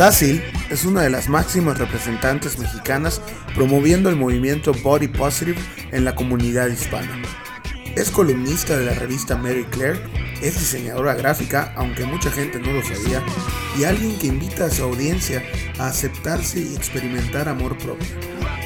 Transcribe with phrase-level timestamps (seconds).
[0.00, 3.20] Sácil es una de las máximas representantes mexicanas
[3.54, 5.58] promoviendo el movimiento Body Positive
[5.92, 7.20] en la comunidad hispana.
[7.96, 10.00] Es columnista de la revista Mary Claire,
[10.40, 13.22] es diseñadora gráfica, aunque mucha gente no lo sabía,
[13.78, 15.42] y alguien que invita a su audiencia
[15.78, 18.08] a aceptarse y experimentar amor propio,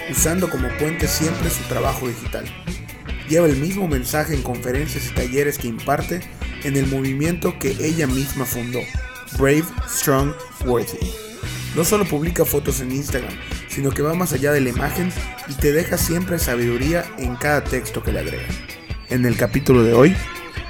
[0.08, 2.44] usando como puente siempre su trabajo digital.
[3.28, 6.20] Lleva el mismo mensaje en conferencias y talleres que imparte
[6.62, 8.82] en el movimiento que ella misma fundó,
[9.36, 10.32] Brave, Strong,
[10.64, 11.23] Worthy.
[11.74, 13.32] No solo publica fotos en Instagram,
[13.66, 15.10] sino que va más allá de la imagen
[15.48, 18.46] y te deja siempre sabiduría en cada texto que le agrega.
[19.10, 20.16] En el capítulo de hoy,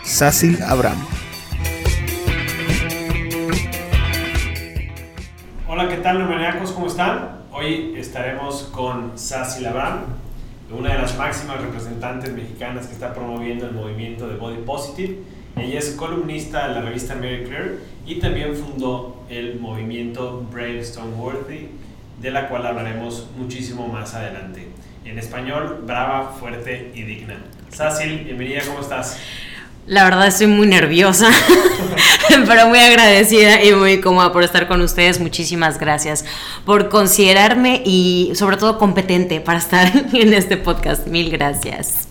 [0.03, 0.97] Sácil Abraham.
[5.69, 6.73] Hola, ¿qué tal, maníacos?
[6.73, 7.43] ¿Cómo están?
[7.53, 10.05] Hoy estaremos con Sácil Abraham,
[10.71, 15.19] una de las máximas representantes mexicanas que está promoviendo el movimiento de Body Positive
[15.57, 21.15] ella es columnista de la revista Mary Claire y también fundó el movimiento Brave Stone
[21.17, 21.69] Worthy,
[22.21, 24.69] de la cual hablaremos muchísimo más adelante.
[25.05, 27.37] En español, brava, fuerte y digna.
[27.71, 29.19] Sácil, bienvenida, ¿cómo estás?
[29.87, 31.29] La verdad estoy muy nerviosa,
[32.47, 35.21] pero muy agradecida y muy cómoda por estar con ustedes.
[35.21, 36.25] Muchísimas gracias
[36.65, 41.07] por considerarme y sobre todo competente para estar en este podcast.
[41.07, 42.09] Mil gracias.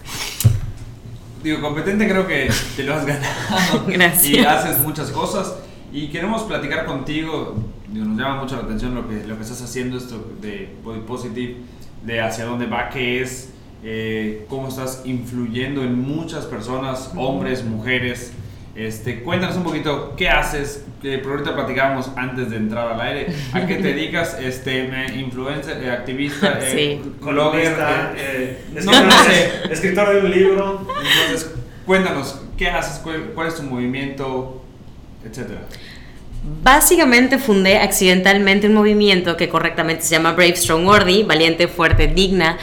[1.44, 3.86] Digo, competente creo que te lo has ganado.
[3.88, 4.26] Gracias.
[4.26, 5.56] Y haces muchas cosas.
[5.92, 7.56] Y queremos platicar contigo.
[7.90, 11.02] Digo, nos llama mucho la atención lo que, lo que estás haciendo, esto de Body
[11.02, 11.58] Positive,
[12.04, 13.50] de hacia dónde va, qué es,
[13.84, 18.32] eh, cómo estás influyendo en muchas personas, hombres, mujeres.
[18.76, 23.28] Este, cuéntanos un poquito qué haces, que por ahorita platicábamos antes de entrar al aire,
[23.54, 27.76] a qué te dedicas, este, influencer, eh, activista, eh, blogger,
[28.18, 29.72] eh, no, no sé.
[29.72, 30.88] escritor de un libro.
[30.90, 31.54] Entonces,
[31.86, 33.00] cuéntanos, ¿qué haces?
[33.00, 34.64] ¿Cuál, cuál es tu movimiento?
[35.24, 35.62] Etcétera.
[36.64, 42.58] Básicamente fundé accidentalmente un movimiento que correctamente se llama Brave Strong Worthy, valiente, fuerte, digna,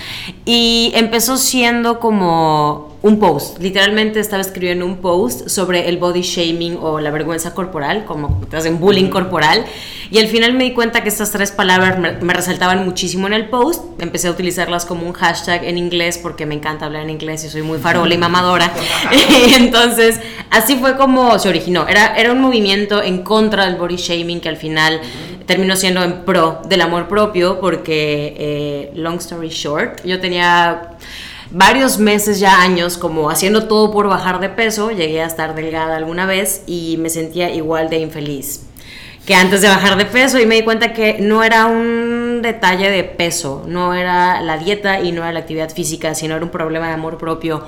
[0.45, 3.59] y empezó siendo como un post.
[3.61, 8.57] Literalmente estaba escribiendo un post sobre el body shaming o la vergüenza corporal, como te
[8.57, 9.65] hacen bullying corporal,
[10.11, 13.49] y al final me di cuenta que estas tres palabras me, resaltaban muchísimo en el
[13.49, 13.85] post.
[14.01, 17.49] Empecé a utilizarlas como un hashtag en inglés porque me encanta hablar en inglés y
[17.49, 18.71] soy muy farola y mamadora.
[19.57, 21.89] Entonces, así fue como se originó.
[21.89, 25.01] Era, era un movimiento en contra del body shaming que al final
[25.47, 30.97] terminó siendo en pro del amor propio porque, eh, long story short, yo tenía
[31.51, 35.97] varios meses ya años como haciendo todo por bajar de peso, llegué a estar delgada
[35.97, 38.67] alguna vez y me sentía igual de infeliz
[39.27, 40.39] que antes de bajar de peso.
[40.39, 45.01] Y me di cuenta que no era un detalle de peso, no era la dieta
[45.01, 47.65] y no era la actividad física, sino era un problema de amor propio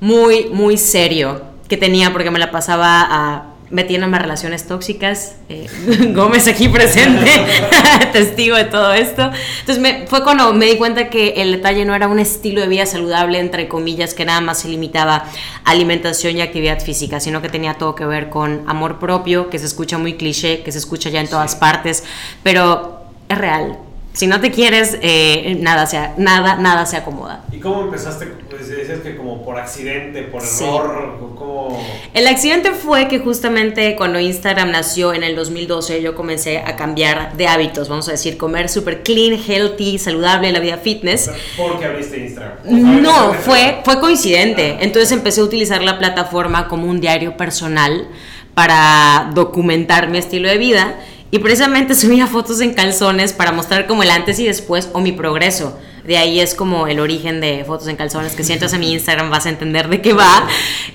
[0.00, 5.34] muy, muy serio que tenía porque me la pasaba a metiéndome en relaciones tóxicas.
[5.48, 5.66] Eh,
[6.14, 7.30] Gómez aquí presente,
[8.12, 9.30] testigo de todo esto.
[9.60, 12.68] Entonces me, fue cuando me di cuenta que el detalle no era un estilo de
[12.68, 15.24] vida saludable, entre comillas, que nada más se limitaba
[15.64, 19.58] a alimentación y actividad física, sino que tenía todo que ver con amor propio, que
[19.58, 22.04] se escucha muy cliché, que se escucha ya en todas partes,
[22.42, 23.78] pero es real
[24.14, 27.42] si no te quieres, eh, nada, se, nada, nada se acomoda.
[27.50, 28.26] ¿Y cómo empezaste?
[28.48, 31.84] Pues decías que como por accidente, por error, ¿cómo?
[32.12, 37.36] El accidente fue que justamente cuando Instagram nació en el 2012 yo comencé a cambiar
[37.36, 41.28] de hábitos, vamos a decir, comer súper clean, healthy, saludable, la vida fitness.
[41.56, 43.02] ¿Por qué abriste Instagram?
[43.02, 44.76] No, fue, fue coincidente.
[44.78, 48.06] Entonces empecé a utilizar la plataforma como un diario personal
[48.54, 50.94] para documentar mi estilo de vida
[51.30, 55.12] y precisamente subía fotos en calzones para mostrar como el antes y después o mi
[55.12, 55.78] progreso.
[56.04, 58.92] De ahí es como el origen de fotos en calzones, que si entras a mi
[58.92, 60.46] Instagram vas a entender de qué va.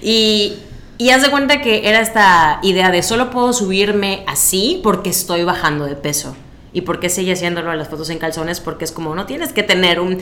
[0.01, 0.53] Y,
[0.97, 5.44] y haz de cuenta que era esta idea de solo puedo subirme así porque estoy
[5.44, 6.35] bajando de peso.
[6.72, 8.59] ¿Y por qué sigue haciéndolo a las fotos en calzones?
[8.59, 10.19] Porque es como no tienes que tener un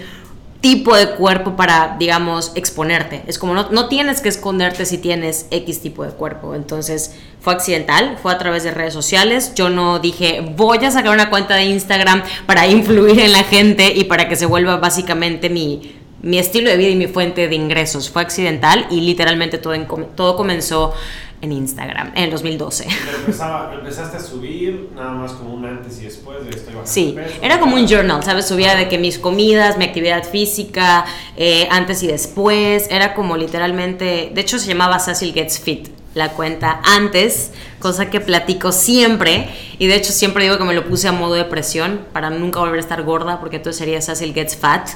[0.61, 3.23] tipo de cuerpo para, digamos, exponerte.
[3.27, 6.55] Es como no, no tienes que esconderte si tienes X tipo de cuerpo.
[6.55, 9.53] Entonces fue accidental, fue a través de redes sociales.
[9.55, 13.93] Yo no dije, voy a sacar una cuenta de Instagram para influir en la gente
[13.95, 17.55] y para que se vuelva básicamente mi, mi estilo de vida y mi fuente de
[17.55, 18.09] ingresos.
[18.09, 19.75] Fue accidental y literalmente todo,
[20.15, 20.93] todo comenzó
[21.41, 22.87] en Instagram en el 2012.
[23.05, 27.15] Pero empezaste a subir nada más como un antes y después de estoy bajando Sí,
[27.41, 28.47] era como un journal, ¿sabes?
[28.47, 31.05] Subía de que mis comidas, mi actividad física,
[31.35, 36.33] eh, antes y después, era como literalmente, de hecho se llamaba Cecil Gets Fit la
[36.33, 39.49] cuenta antes, cosa que platico siempre.
[39.79, 42.59] Y de hecho siempre digo que me lo puse a modo de presión para nunca
[42.59, 44.89] volver a estar gorda, porque entonces sería Cecil Gets Fat.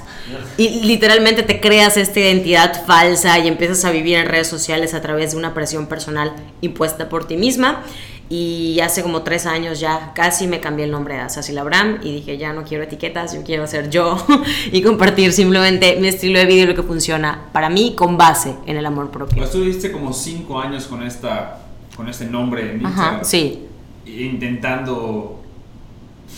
[0.57, 5.01] Y literalmente te creas esta identidad falsa y empiezas a vivir en redes sociales a
[5.01, 7.83] través de una presión personal impuesta por ti misma.
[8.33, 12.13] Y hace como tres años ya casi me cambié el nombre a Sassy Labram y
[12.13, 14.25] dije, ya no quiero etiquetas, yo quiero ser yo
[14.71, 18.55] y compartir simplemente mi estilo de vida y lo que funciona para mí con base
[18.65, 19.35] en el amor propio.
[19.35, 21.59] Pues estuviste como cinco años con, esta,
[21.93, 23.65] con este nombre en Ajá, sí.
[24.05, 25.40] Intentando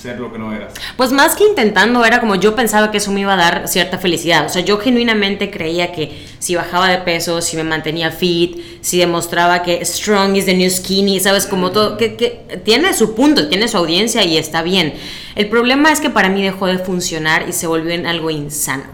[0.01, 0.73] ser lo que no eras?
[0.97, 3.97] Pues más que intentando, era como yo pensaba que eso me iba a dar cierta
[3.97, 4.45] felicidad.
[4.45, 8.97] O sea, yo genuinamente creía que si bajaba de peso, si me mantenía fit, si
[8.97, 11.45] demostraba que strong is the new skinny, ¿sabes?
[11.45, 14.93] Como todo, que, que tiene su punto, tiene su audiencia y está bien.
[15.35, 18.85] El problema es que para mí dejó de funcionar y se volvió en algo insano.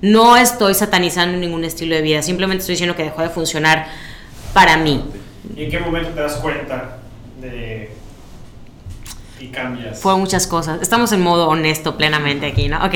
[0.00, 3.88] No estoy satanizando ningún estilo de vida, simplemente estoy diciendo que dejó de funcionar
[4.52, 5.02] para mí.
[5.56, 6.98] ¿Y en qué momento te das cuenta
[7.40, 7.90] de
[9.40, 10.00] y cambias.
[10.00, 10.80] Fueron muchas cosas.
[10.82, 12.84] Estamos en modo honesto plenamente aquí, ¿no?
[12.84, 12.94] Ok.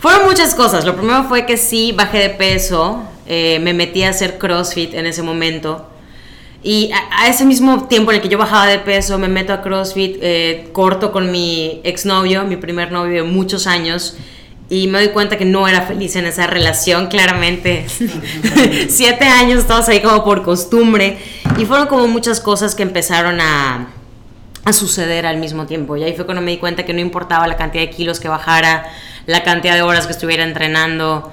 [0.00, 0.84] Fueron muchas cosas.
[0.84, 3.02] Lo primero fue que sí, bajé de peso.
[3.26, 5.90] Eh, me metí a hacer CrossFit en ese momento.
[6.62, 9.60] Y a, ese mismo tiempo en el que yo bajaba de peso, me meto a
[9.60, 14.16] CrossFit, eh, corto con mi exnovio, mi primer novio de muchos años.
[14.70, 17.84] Y me doy cuenta que no era feliz en esa relación, claramente.
[18.88, 21.18] Siete años, todos ahí como por costumbre.
[21.58, 23.88] Y fueron como muchas cosas que empezaron a,
[24.64, 25.96] a suceder al mismo tiempo.
[25.96, 28.28] Y ahí fue cuando me di cuenta que no importaba la cantidad de kilos que
[28.28, 28.86] bajara,
[29.26, 31.32] la cantidad de horas que estuviera entrenando.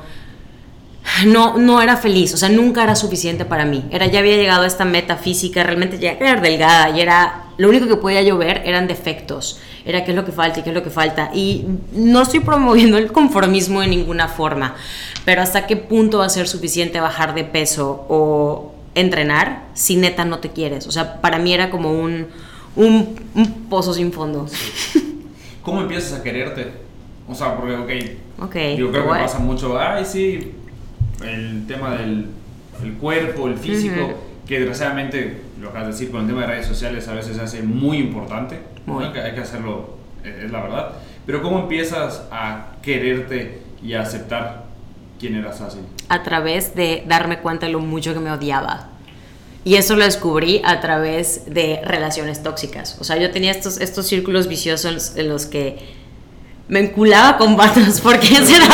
[1.25, 3.83] No, no era feliz, o sea, nunca era suficiente para mí.
[3.89, 7.69] Era, ya había llegado a esta meta física, realmente ya era delgada y era, lo
[7.69, 9.60] único que podía yo ver eran defectos.
[9.84, 11.31] Era qué es lo que falta y qué es lo que falta.
[11.34, 14.75] Y no estoy promoviendo el conformismo de ninguna forma,
[15.25, 20.24] pero hasta qué punto va a ser suficiente bajar de peso o entrenar si neta
[20.24, 20.86] no te quieres.
[20.86, 22.27] O sea, para mí era como un,
[22.75, 23.15] un,
[23.69, 24.47] pozo sin fondo.
[25.62, 26.71] ¿Cómo empiezas a quererte?
[27.27, 30.51] O sea, porque, ok, okay yo creo que pasa mucho, ay, sí,
[31.23, 32.27] el tema del
[32.83, 34.13] el cuerpo, el físico,
[34.47, 37.41] que desgraciadamente, lo acabas de decir, con el tema de redes sociales a veces se
[37.41, 40.91] hace muy importante, hay, que, hacerlo, eh, es la verdad.
[41.25, 44.65] Pero ¿cómo empiezas a quererte y a aceptar
[45.19, 45.79] quién eras así?
[46.09, 48.89] A través de darme cuenta de lo mucho que me odiaba.
[49.63, 52.98] Y eso lo descubrí a través de relaciones tóxicas.
[53.00, 55.78] O sea, yo tenía estos, estos círculos viciosos en los que
[56.72, 58.68] me enculaba con vatos, porque esa era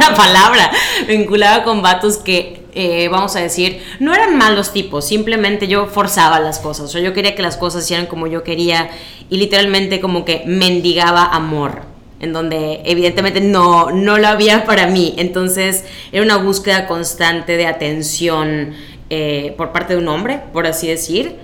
[0.00, 0.70] la palabra.
[1.06, 5.86] Me enculaba con vatos que, eh, vamos a decir, no eran malos tipos, simplemente yo
[5.86, 6.86] forzaba las cosas.
[6.86, 8.90] O sea, yo quería que las cosas hicieran como yo quería
[9.28, 11.92] y literalmente como que mendigaba amor
[12.22, 15.14] en donde evidentemente no, no lo había para mí.
[15.18, 18.74] Entonces era una búsqueda constante de atención,
[19.14, 21.36] eh, por parte de un hombre, por así decir,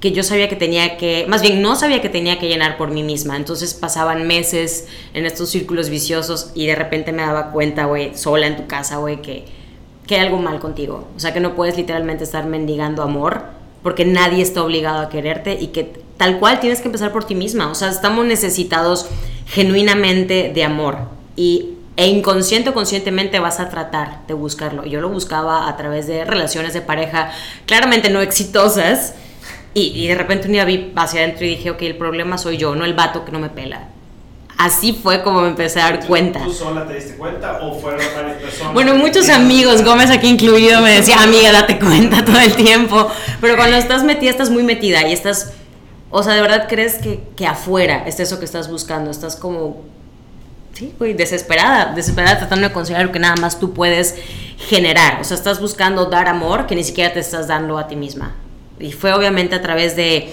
[0.00, 2.90] que yo sabía que tenía que, más bien no sabía que tenía que llenar por
[2.90, 3.36] mí misma.
[3.36, 8.46] Entonces pasaban meses en estos círculos viciosos y de repente me daba cuenta, güey, sola
[8.46, 9.44] en tu casa, güey, que,
[10.06, 11.08] que hay algo mal contigo.
[11.14, 13.42] O sea, que no puedes literalmente estar mendigando amor
[13.82, 17.34] porque nadie está obligado a quererte y que tal cual tienes que empezar por ti
[17.34, 17.70] misma.
[17.70, 19.10] O sea, estamos necesitados
[19.44, 20.96] genuinamente de amor.
[21.36, 24.86] Y e inconsciente o conscientemente vas a tratar de buscarlo.
[24.86, 27.30] Yo lo buscaba a través de relaciones de pareja
[27.66, 29.12] claramente no exitosas
[29.74, 32.74] y, de repente un día vi hacia adentro y dije, ok, el problema soy yo,
[32.74, 33.88] no el vato que no me pela.
[34.56, 36.42] Así fue como me empecé a dar cuenta.
[36.42, 38.72] ¿Tú sola te diste cuenta o fueron varias personas?
[38.72, 43.10] Bueno, muchos amigos, Gómez aquí incluido, me decía, amiga, date cuenta todo el tiempo.
[43.42, 45.52] Pero cuando estás metida, estás muy metida y estás,
[46.08, 49.82] o sea, de verdad crees que, que afuera es eso que estás buscando, estás como
[50.72, 54.16] sí, güey, desesperada, desesperada tratando de conseguir lo que nada más tú puedes
[54.58, 55.20] generar.
[55.20, 58.34] O sea, estás buscando dar amor que ni siquiera te estás dando a ti misma.
[58.78, 60.32] Y fue obviamente a través de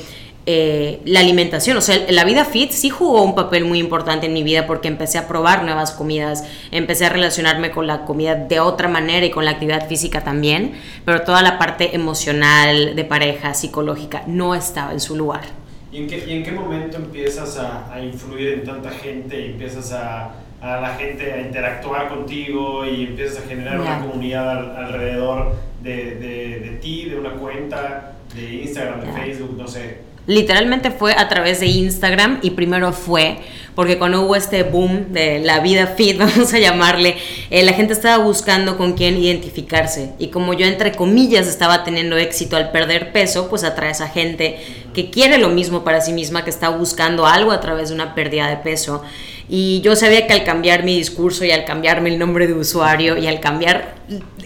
[0.50, 1.76] eh, la alimentación.
[1.76, 4.88] O sea, la vida fit sí jugó un papel muy importante en mi vida porque
[4.88, 9.30] empecé a probar nuevas comidas, empecé a relacionarme con la comida de otra manera y
[9.30, 14.94] con la actividad física también, pero toda la parte emocional, de pareja, psicológica, no estaba
[14.94, 15.57] en su lugar.
[15.92, 19.46] ¿Y en qué, y en qué momento empiezas a, a, influir en tanta gente y
[19.52, 25.56] empiezas a, a, la gente a interactuar contigo y empiezas a generar una comunidad alrededor
[25.82, 30.08] de, de, de, ti, de una cuenta de Instagram, de Facebook, no sé?
[30.28, 33.38] literalmente fue a través de Instagram y primero fue
[33.74, 37.16] porque cuando hubo este boom de la vida fit, vamos a llamarle,
[37.50, 40.14] eh, la gente estaba buscando con quién identificarse.
[40.18, 44.08] Y como yo entre comillas estaba teniendo éxito al perder peso, pues atrae a esa
[44.08, 44.58] gente
[44.98, 48.16] que quiere lo mismo para sí misma, que está buscando algo a través de una
[48.16, 49.04] pérdida de peso.
[49.48, 53.16] Y yo sabía que al cambiar mi discurso y al cambiarme el nombre de usuario
[53.16, 53.94] y al cambiar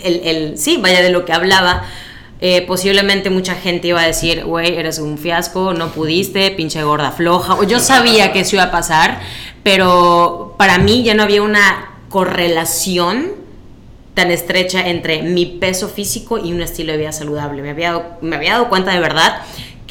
[0.04, 1.84] el, sí, vaya de lo que hablaba,
[2.42, 7.14] eh, posiblemente mucha gente iba a decir, güey, eres un fiasco, no pudiste, pinche gorda
[7.14, 7.54] floja.
[7.54, 9.22] O yo sabía que eso iba a pasar,
[9.64, 13.40] pero para mí ya no había una correlación
[14.16, 17.62] tan estrecha entre mi peso físico y un estilo de vida saludable.
[17.62, 19.42] Me había, me había dado cuenta de verdad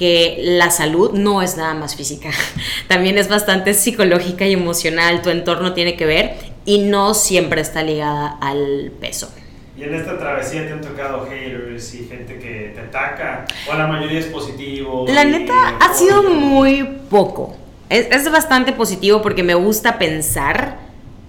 [0.01, 2.31] que la salud no es nada más física,
[2.89, 7.83] también es bastante psicológica y emocional, tu entorno tiene que ver y no siempre está
[7.83, 9.31] ligada al peso.
[9.77, 13.87] Y en esta travesía te han tocado haters y gente que te ataca, o la
[13.89, 15.05] mayoría es positivo.
[15.07, 17.55] La neta ha sido muy poco.
[17.91, 20.79] Es, es bastante positivo porque me gusta pensar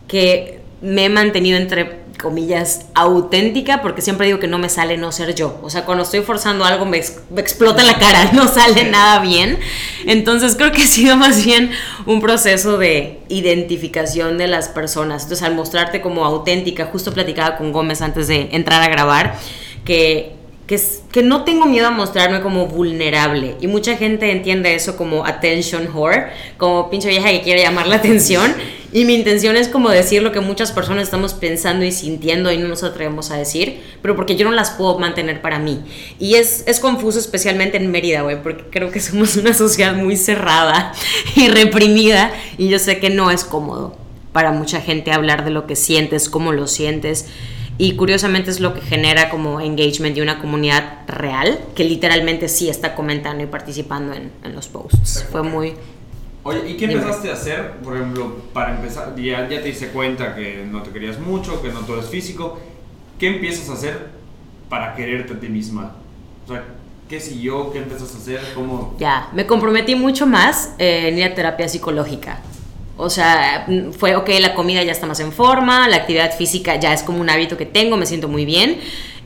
[0.07, 5.11] que me he mantenido entre comillas, auténtica, porque siempre digo que no me sale no
[5.11, 5.59] ser yo.
[5.61, 9.59] O sea, cuando estoy forzando algo me, explota la cara, no sale nada bien.
[10.05, 11.71] Entonces creo que ha sido más bien
[12.05, 15.23] un proceso de identificación de las personas.
[15.23, 19.35] Entonces al mostrarte como auténtica, justo platicaba con Gómez antes de entrar a grabar,
[19.83, 20.40] que
[21.11, 23.57] que, no tengo miedo a mostrarme como vulnerable.
[23.59, 27.97] Y mucha gente entiende eso como attention whore, como pinche vieja que quiere llamar la
[27.97, 28.53] atención.
[28.93, 32.57] Y mi intención es como decir lo que muchas personas estamos pensando y sintiendo y
[32.57, 35.81] no nos atrevemos a decir, pero porque yo no las puedo mantener para mí.
[36.19, 40.15] Y es, es confuso especialmente en Mérida, güey, porque creo que somos una sociedad muy
[40.15, 40.93] cerrada
[41.35, 43.95] y reprimida y yo sé que no es cómodo
[44.31, 47.27] para mucha gente hablar de lo que sientes, cómo lo sientes
[47.81, 52.69] y curiosamente es lo que genera como engagement de una comunidad real que literalmente sí
[52.69, 55.25] está comentando y participando en, en los posts.
[55.31, 55.73] Fue muy...
[56.43, 59.15] Oye, ¿y qué empezaste a hacer, por ejemplo, para empezar?
[59.15, 62.59] Ya, ya te diste cuenta que no te querías mucho, que no todo es físico.
[63.17, 64.09] ¿Qué empiezas a hacer
[64.69, 65.95] para quererte a ti misma?
[66.45, 66.63] O sea,
[67.09, 67.71] ¿qué siguió?
[67.71, 68.53] ¿Qué empezaste a hacer?
[68.53, 68.95] ¿Cómo?
[68.99, 72.41] Ya, me comprometí mucho más en ir a terapia psicológica.
[72.97, 73.67] O sea,
[73.97, 77.19] fue, ok, la comida ya está más en forma, la actividad física ya es como
[77.19, 78.79] un hábito que tengo, me siento muy bien.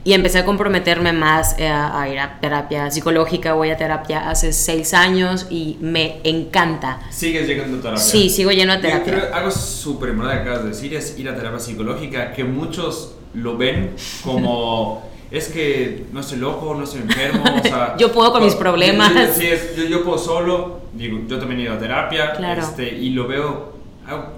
[0.04, 3.54] Y empecé a comprometerme más eh, a ir a terapia psicológica.
[3.54, 7.00] Voy a terapia hace seis años y me encanta.
[7.10, 8.04] ¿Sigues llegando a terapia?
[8.04, 9.14] Sí, sigo yendo a terapia.
[9.14, 13.16] Creo, algo súper importante que acabas de decir es ir a terapia psicológica, que muchos
[13.34, 15.10] lo ven como...
[15.32, 19.12] es que no estoy loco, no estoy enfermo, o sea, yo puedo con mis problemas.
[19.36, 22.62] Sí, yo, yo, puedo solo, digo, yo también he ido a terapia claro.
[22.62, 23.76] este, y lo veo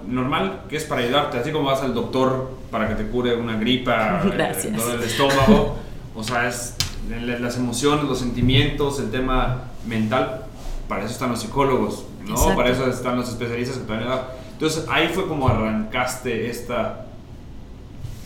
[0.06, 3.56] normal, que es para ayudarte, así como vas al doctor para que te cure una
[3.56, 4.80] gripa, Gracias.
[4.80, 5.76] Eh, el estómago,
[6.14, 6.74] o sea, es
[7.08, 10.44] las emociones, los sentimientos, el tema mental,
[10.88, 12.30] para eso están los psicólogos, ¿no?
[12.30, 12.56] Exacto.
[12.56, 14.38] Para eso están los especialistas que te van a ayudar.
[14.52, 17.06] Entonces ahí fue como arrancaste esta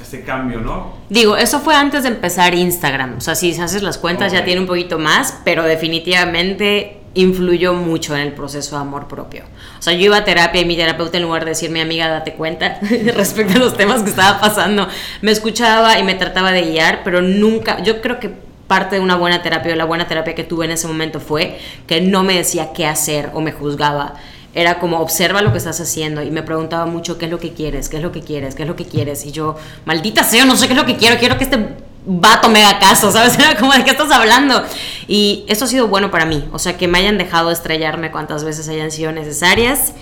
[0.03, 0.95] este cambio, ¿no?
[1.09, 3.17] Digo, eso fue antes de empezar Instagram.
[3.19, 4.39] O sea, si haces las cuentas Okay.
[4.39, 9.45] ya tiene un poquito más, pero definitivamente influyó mucho en el proceso de amor propio.
[9.79, 12.35] O sea, yo iba a terapia y mi terapeuta en lugar de decirme, amiga, date
[12.35, 12.79] cuenta
[13.15, 14.89] respecto a los temas que estaba pasando,
[15.21, 18.31] me escuchaba y me trataba de guiar, pero nunca, yo creo que
[18.67, 21.59] parte de una buena terapia o la buena terapia que tuve en ese momento fue
[21.87, 24.15] que no me decía qué hacer o me juzgaba.
[24.55, 27.53] Era como, observa lo que estás haciendo y me preguntaba mucho, ¿qué es lo que
[27.53, 27.89] quieres?
[27.89, 28.55] ¿Qué es lo que quieres?
[28.55, 29.25] ¿Qué es lo que quieres?
[29.25, 29.57] Y yo,
[29.87, 32.79] maldita sea, no sé qué es lo que quiero, quiero que este vato me haga
[32.79, 33.39] caso, ¿sabes?
[33.39, 34.63] Era como, ¿de qué estás hablando?
[35.09, 38.45] Y eso ha sido bueno para mí, o sea, que me hayan dejado estrellarme cuantas
[38.45, 39.95] veces hayan sido necesarias.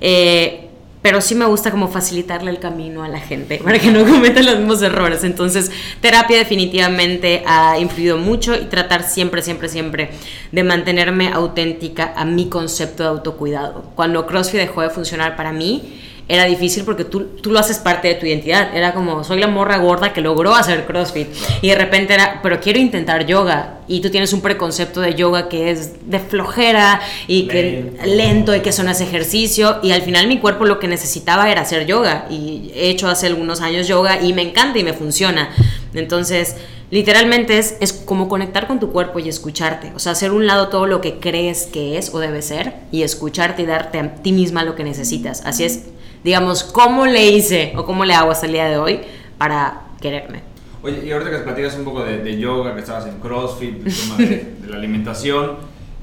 [0.00, 0.68] Eh,
[1.02, 4.42] pero sí me gusta como facilitarle el camino a la gente para que no cometa
[4.42, 5.24] los mismos errores.
[5.24, 10.10] Entonces, terapia definitivamente ha influido mucho y tratar siempre, siempre, siempre
[10.52, 13.90] de mantenerme auténtica a mi concepto de autocuidado.
[13.96, 18.08] Cuando CrossFit dejó de funcionar para mí, era difícil porque tú, tú lo haces parte
[18.08, 18.74] de tu identidad.
[18.74, 21.28] Era como, soy la morra gorda que logró hacer CrossFit.
[21.60, 23.80] Y de repente era, pero quiero intentar yoga.
[23.92, 28.06] Y tú tienes un preconcepto de yoga que es de flojera y que Lento.
[28.06, 29.80] lento y que eso no es ejercicio.
[29.82, 32.24] Y al final mi cuerpo lo que necesitaba era hacer yoga.
[32.30, 35.50] Y he hecho hace algunos años yoga y me encanta y me funciona.
[35.92, 36.56] Entonces,
[36.90, 39.92] literalmente es, es como conectar con tu cuerpo y escucharte.
[39.94, 43.02] O sea, hacer un lado todo lo que crees que es o debe ser y
[43.02, 45.42] escucharte y darte a ti misma lo que necesitas.
[45.44, 45.84] Así es,
[46.24, 49.00] digamos, cómo le hice o cómo le hago hasta el día de hoy
[49.36, 50.51] para quererme.
[50.82, 53.94] Oye, y ahorita que platicas un poco de, de yoga, que estabas en CrossFit, el
[53.94, 54.26] tema de,
[54.62, 55.52] de la alimentación,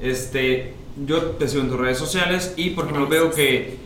[0.00, 0.74] este,
[1.06, 3.76] yo te sigo en tus redes sociales y por ejemplo veo que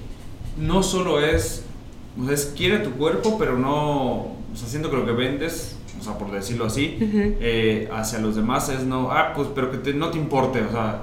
[0.56, 1.64] no solo es,
[2.20, 5.76] o sea, es quiere tu cuerpo, pero no, o sea, siento que lo que vendes,
[6.00, 9.78] o sea, por decirlo así, eh, hacia los demás es no, ah, pues, pero que
[9.78, 11.02] te- no te importe, o sea,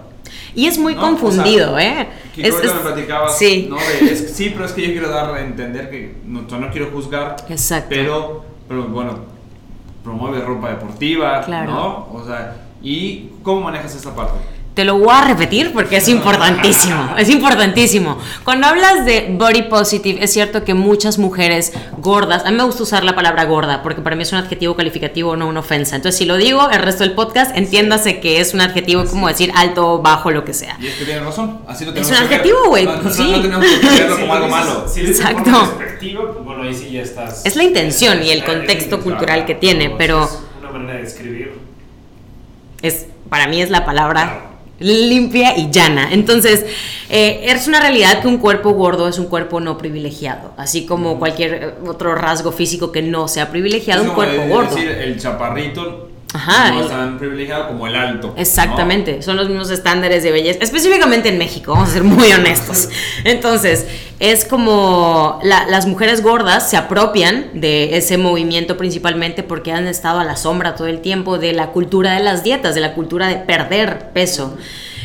[0.55, 2.07] Y es muy No, confundido, o sea, ¿eh?
[2.33, 3.67] que Es- es- me platicabas, sí.
[3.69, 3.75] ¿no?
[3.75, 6.89] De, es- sí, pero es que yo quiero dar a entender que no, no quiero
[6.91, 7.88] juzgar, Exacto.
[7.89, 9.19] pero, pero bueno,
[10.03, 11.72] promueve ropa deportiva, Claro.
[11.72, 12.08] ¿no?
[12.13, 14.39] O sea, ¿y cómo manejas esta parte?
[14.74, 18.18] Te lo voy a repetir porque es importantísimo, es importantísimo.
[18.46, 22.84] Cuando hablas de body positive, es cierto que muchas mujeres gordas, a mí me gusta
[22.84, 25.98] usar la palabra gorda porque para mí es un adjetivo calificativo, no una ofensa.
[25.98, 29.51] Entonces, si lo digo el resto del podcast, entiéndase que es un adjetivo como decir
[29.58, 30.78] alto, bajo, lo que sea.
[30.80, 32.34] Y es que tienes razón, así lo Es tenemos un que ver.
[32.40, 33.30] adjetivo, güey, No, no, sí.
[33.30, 34.86] no tenemos que verlo como algo malo.
[34.88, 35.51] Si Exacto.
[35.82, 37.46] pues bueno, ahí sí ya estás.
[37.46, 40.30] Es la intención y el es- contexto es- cultural que tiene, es pero-
[40.62, 41.60] una manera de escribir.
[42.82, 44.48] Es, para mí es la palabra
[44.82, 46.12] limpia y llana.
[46.12, 46.66] Entonces,
[47.10, 51.20] eh, es una realidad que un cuerpo gordo es un cuerpo no privilegiado, así como
[51.20, 54.76] cualquier eh, otro rasgo físico que no sea privilegiado, Es un cuerpo de- gordo.
[54.76, 58.28] decir, el chaparrito Ajá, no es tan privilegiado como el alto.
[58.30, 58.34] ¿no?
[58.42, 62.88] Exactamente, son los mismos estándares de belleza, específicamente en México, vamos a ser muy honestos.
[63.26, 63.86] Entonces,
[64.20, 70.20] es como la- las mujeres gordas se apropian de ese movimiento principalmente porque han estado
[70.20, 73.28] a la sombra todo el tiempo de la cultura de las dietas, de la cultura
[73.28, 74.56] de perder peso.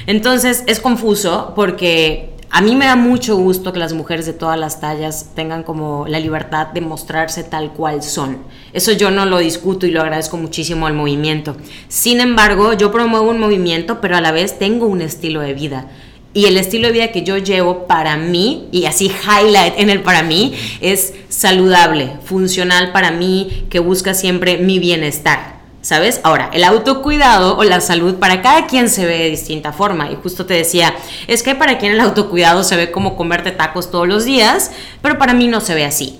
[0.07, 4.59] Entonces, es confuso porque a mí me da mucho gusto que las mujeres de todas
[4.59, 8.39] las tallas tengan como la libertad de mostrarse tal cual son.
[8.73, 11.57] Eso yo no lo discuto y lo agradezco muchísimo al movimiento.
[11.89, 15.91] Sin embargo, yo promuevo un movimiento, pero a la vez tengo un estilo de vida.
[16.35, 20.03] Y el estilo de vida que yo llevo para mí, y así highlight en el
[20.03, 25.56] para mí, es saludable, funcional para mí, que busca siempre mi bienestar.
[25.87, 26.19] ¿Sabes?
[26.25, 30.11] Ahora, el autocuidado o la salud para cada quien se ve de distinta forma.
[30.11, 30.93] Y justo te decía,
[31.29, 35.17] es que para quien el autocuidado se ve como comerte tacos todos los días, pero
[35.17, 36.19] para mí no se ve así.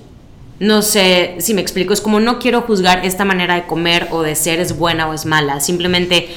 [0.61, 4.21] No sé si me explico, es como no quiero juzgar esta manera de comer o
[4.21, 5.59] de ser es buena o es mala.
[5.59, 6.29] Simplemente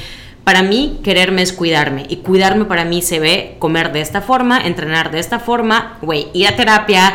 [0.43, 2.07] para mí quererme es cuidarme.
[2.09, 6.27] Y cuidarme para mí se ve comer de esta forma, entrenar de esta forma, güey,
[6.33, 7.15] ir a terapia,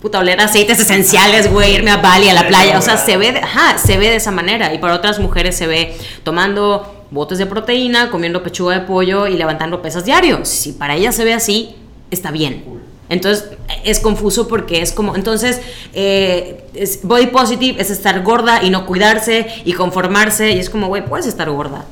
[0.00, 2.78] puta, oler aceites esenciales, güey, irme a Bali, a la playa.
[2.78, 4.72] O sea, se ve, de, ajá, se ve de esa manera.
[4.74, 9.36] Y para otras mujeres se ve tomando botes de proteína, comiendo pechuga de pollo y
[9.36, 10.48] levantando pesas diarios.
[10.48, 11.74] Si para ellas se ve así,
[12.10, 12.64] está bien.
[13.10, 13.50] Entonces
[13.84, 15.60] es confuso porque es como, entonces
[15.92, 20.86] eh, es body positive es estar gorda y no cuidarse y conformarse y es como,
[20.86, 21.84] güey, puedes estar gorda.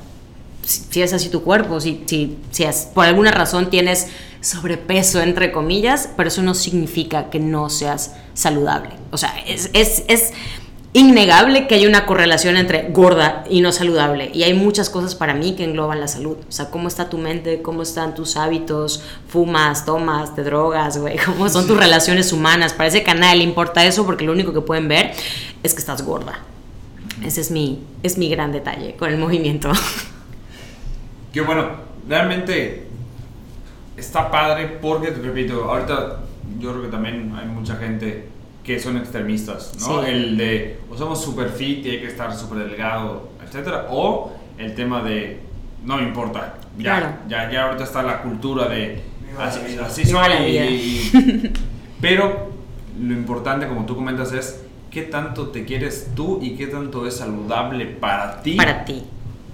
[0.62, 4.06] Si, si es así tu cuerpo, si, si, si es, por alguna razón tienes
[4.40, 8.90] sobrepeso, entre comillas, pero eso no significa que no seas saludable.
[9.10, 10.32] O sea, es, es, es
[10.92, 14.30] innegable que hay una correlación entre gorda y no saludable.
[14.32, 16.36] Y hay muchas cosas para mí que engloban la salud.
[16.48, 21.18] O sea, cómo está tu mente, cómo están tus hábitos, fumas, tomas, te drogas, güey,
[21.24, 22.72] cómo son tus relaciones humanas.
[22.72, 25.12] Para ese canal le importa eso porque lo único que pueden ver
[25.62, 26.40] es que estás gorda.
[27.24, 29.72] Ese es mi, es mi gran detalle con el movimiento.
[31.32, 31.72] Que bueno,
[32.08, 32.87] realmente
[33.98, 36.20] está padre porque, te repito, ahorita
[36.60, 38.26] yo creo que también hay mucha gente
[38.64, 40.02] que son extremistas, ¿no?
[40.04, 40.10] Sí.
[40.10, 44.74] El de, o somos super fit y hay que estar súper delgado, etcétera, o el
[44.74, 45.40] tema de,
[45.84, 47.06] no me importa, ya, Claro.
[47.28, 49.02] ya, ya ahorita está la cultura de,
[49.38, 51.52] así, así soy, y- y-
[52.00, 52.48] pero
[53.00, 57.16] lo importante, como tú comentas, es qué tanto te quieres tú y qué tanto es
[57.16, 58.54] saludable para ti.
[58.56, 59.02] Para ti.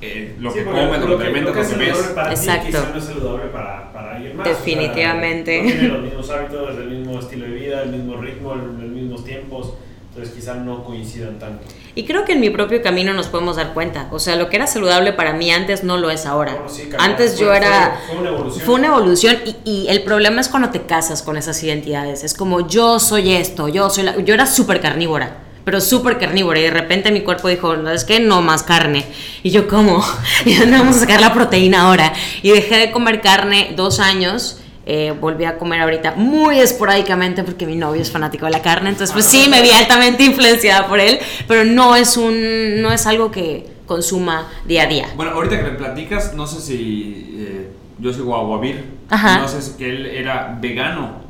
[0.05, 2.13] Eh, lo Sí, que comes, lo que alimentas, que lo es que saludable ves.
[2.15, 2.67] para ti, Exacto.
[2.67, 4.47] quizá no es saludable para, para alguien más.
[4.49, 5.61] Definitivamente.
[5.61, 8.53] O sea, no tiene los mismos hábitos, el mismo estilo de vida, el mismo ritmo,
[8.55, 9.75] el- los mismos tiempos.
[10.11, 11.65] Entonces quizá no coincidan tanto.
[11.97, 14.07] Y creo que en mi propio camino nos podemos dar cuenta.
[14.13, 16.53] O sea, lo que era saludable para mí antes no lo es ahora.
[16.53, 17.01] Bueno, sí, cambió.
[17.01, 17.99] antes yo era...
[18.07, 18.65] Fue, fue una evolución.
[18.65, 22.23] Fue una evolución y, y el problema es cuando te casas con esas identidades.
[22.23, 24.17] Es como yo soy esto, yo soy la...
[24.21, 28.05] Yo era súper carnívora, pero súper carnívora y de repente mi cuerpo dijo, no, es
[28.05, 29.05] que no más carne.
[29.43, 30.05] Y yo como,
[30.45, 32.13] ¿y dónde vamos a sacar la proteína ahora?
[32.43, 34.61] Y dejé de comer carne dos años.
[34.87, 38.91] eh, volví a comer ahorita muy esporádicamente porque mi novio es fanático de la carne,
[38.91, 43.07] entonces pues sí me vi altamente influenciada por él, pero no es un no es
[43.07, 45.07] algo que consuma día a día.
[45.17, 49.39] Bueno, ahorita que me platicas, no sé si eh, yo soy Guaguavir, Ajá.
[49.39, 51.23] no sé si él era vegano.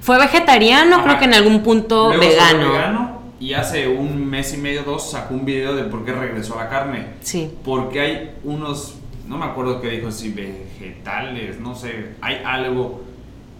[0.00, 1.04] Fue vegetariano, Ajá.
[1.04, 5.34] creo que en algún punto Luego vegano y hace un mes y medio, dos, sacó
[5.34, 7.06] un video de por qué regresó a la carne.
[7.20, 7.50] Sí.
[7.64, 8.96] Porque hay unos,
[9.28, 13.04] no me acuerdo qué dijo, si vegetales, no sé, hay algo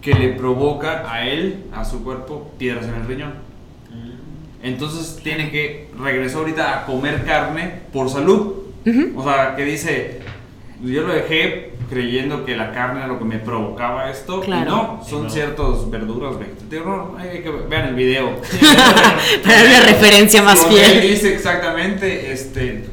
[0.01, 3.33] que le provoca a él, a su cuerpo, piedras en el riñón.
[4.63, 8.55] Entonces tiene que, regresó ahorita a comer carne por salud.
[9.15, 10.21] O sea, que dice,
[10.81, 14.41] yo lo dejé creyendo que la carne era lo que me provocaba esto.
[14.41, 14.61] Claro.
[14.61, 15.29] Y no, son Y no.
[15.29, 16.85] ciertas verduras vegetativas.
[16.85, 18.35] No, hay que vean el video.
[19.43, 21.01] Para una referencia más él fiel.
[21.01, 22.85] dice exactamente este,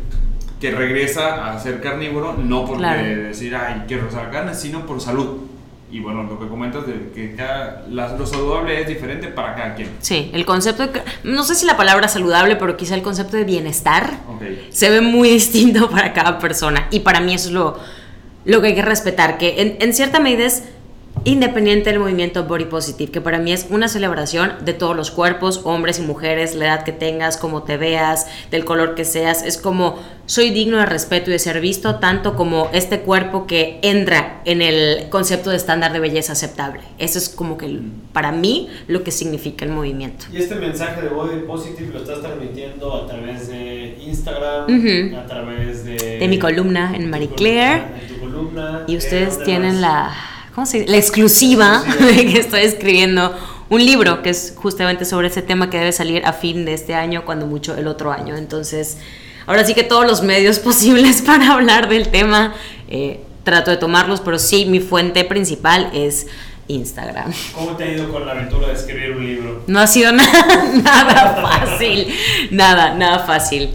[0.60, 3.02] que regresa a ser carnívoro, no porque Claro.
[3.04, 5.38] decir, ay, quiero la carne, sino por salud.
[5.90, 9.74] Y bueno, lo que comentas de que cada, la- lo saludable es diferente para cada
[9.76, 9.90] quien.
[10.00, 13.44] Sí, el concepto, de, no sé si la palabra saludable, pero quizá el concepto de
[13.44, 14.42] bienestar Ok.
[14.70, 16.88] se ve muy distinto para cada persona.
[16.90, 17.78] Y para mí eso es lo,
[18.44, 20.64] lo que hay que respetar, que en, en cierta medida es
[21.26, 25.60] independiente del movimiento Body Positive, que para mí es una celebración de todos los cuerpos,
[25.64, 29.42] hombres y mujeres, la edad que tengas, cómo te veas, del color que seas.
[29.44, 33.78] Es como soy digno de respeto y de ser visto, tanto como este cuerpo que
[33.82, 36.80] entra en el concepto de estándar de belleza aceptable.
[36.98, 37.78] Eso es como que
[38.12, 40.26] para mí lo que significa el movimiento.
[40.32, 45.84] Y este mensaje de Body Positive lo estás transmitiendo a través de Instagram, a través
[45.84, 46.18] de...
[46.18, 47.82] De mi columna en Marie Claire.
[47.82, 48.84] columna- columna.
[48.86, 50.12] Y ¿de ustedes tienen la,
[50.54, 50.90] ¿cómo se dice?
[50.90, 53.34] La exclusiva de que estoy escribiendo
[53.70, 56.94] un libro que es justamente sobre ese tema que debe salir a fin de este
[56.94, 58.36] año, cuando mucho el otro año.
[58.36, 58.98] Entonces,
[59.46, 62.54] ahora sí que todos los medios posibles para hablar del tema,
[62.88, 66.26] eh, trato de tomarlos, pero sí, mi fuente principal es
[66.66, 67.30] Instagram.
[67.54, 69.62] ¿Cómo te ha ido con la aventura de escribir un libro?
[69.66, 72.08] No ha sido nada, nada fácil.
[72.50, 73.70] Nada, nada fácil.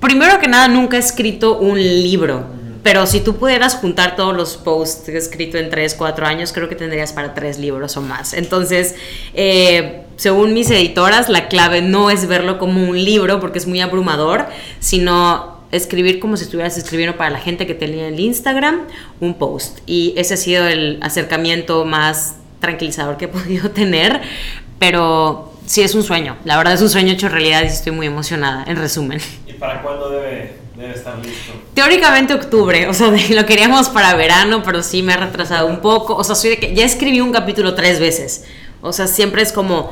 [0.00, 2.59] Primero que nada, nunca he escrito un libro.
[2.82, 6.52] Pero si tú pudieras juntar todos los posts que he escrito en 3, 4 años,
[6.52, 8.32] creo que tendrías para tres libros o más.
[8.32, 8.94] Entonces,
[9.34, 13.80] eh, según mis editoras, la clave no es verlo como un libro, porque es muy
[13.80, 14.46] abrumador,
[14.78, 18.80] sino escribir como si estuvieras escribiendo para la gente que te lee en el Instagram
[19.20, 19.80] un post.
[19.86, 24.20] Y ese ha sido el acercamiento más tranquilizador que he podido tener,
[24.78, 26.36] pero sí es un sueño.
[26.44, 29.20] La verdad es un sueño hecho realidad y estoy muy emocionada, en resumen.
[29.46, 31.52] ¿Y para cuándo debe, debe estar listo?
[31.80, 36.14] Teóricamente octubre, o sea, lo queríamos para verano, pero sí me ha retrasado un poco.
[36.14, 38.44] O sea, soy de que ya escribí un capítulo tres veces.
[38.82, 39.90] O sea, siempre es como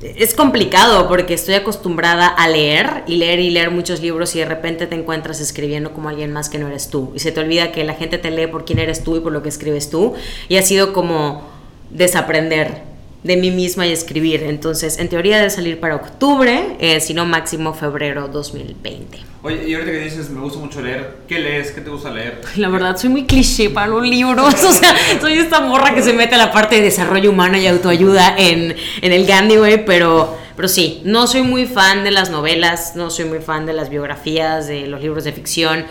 [0.00, 4.44] es complicado porque estoy acostumbrada a leer y leer y leer muchos libros y de
[4.44, 7.72] repente te encuentras escribiendo como alguien más que no eres tú y se te olvida
[7.72, 10.14] que la gente te lee por quién eres tú y por lo que escribes tú
[10.48, 11.48] y ha sido como
[11.90, 12.82] desaprender
[13.24, 14.42] de mí misma y escribir.
[14.42, 19.18] Entonces, en teoría debe salir para octubre, eh, si no máximo febrero 2020.
[19.42, 21.72] Oye, y ahorita que dices, me gusta mucho leer, ¿qué lees?
[21.72, 22.42] ¿Qué te gusta leer?
[22.56, 24.62] La verdad, soy muy cliché para los libros.
[24.62, 27.66] O sea, soy esta morra que se mete a la parte de desarrollo humano y
[27.66, 29.86] autoayuda en, en el Gandhi, güey.
[29.86, 33.72] Pero, pero sí, no soy muy fan de las novelas, no soy muy fan de
[33.72, 35.86] las biografías, de los libros de ficción.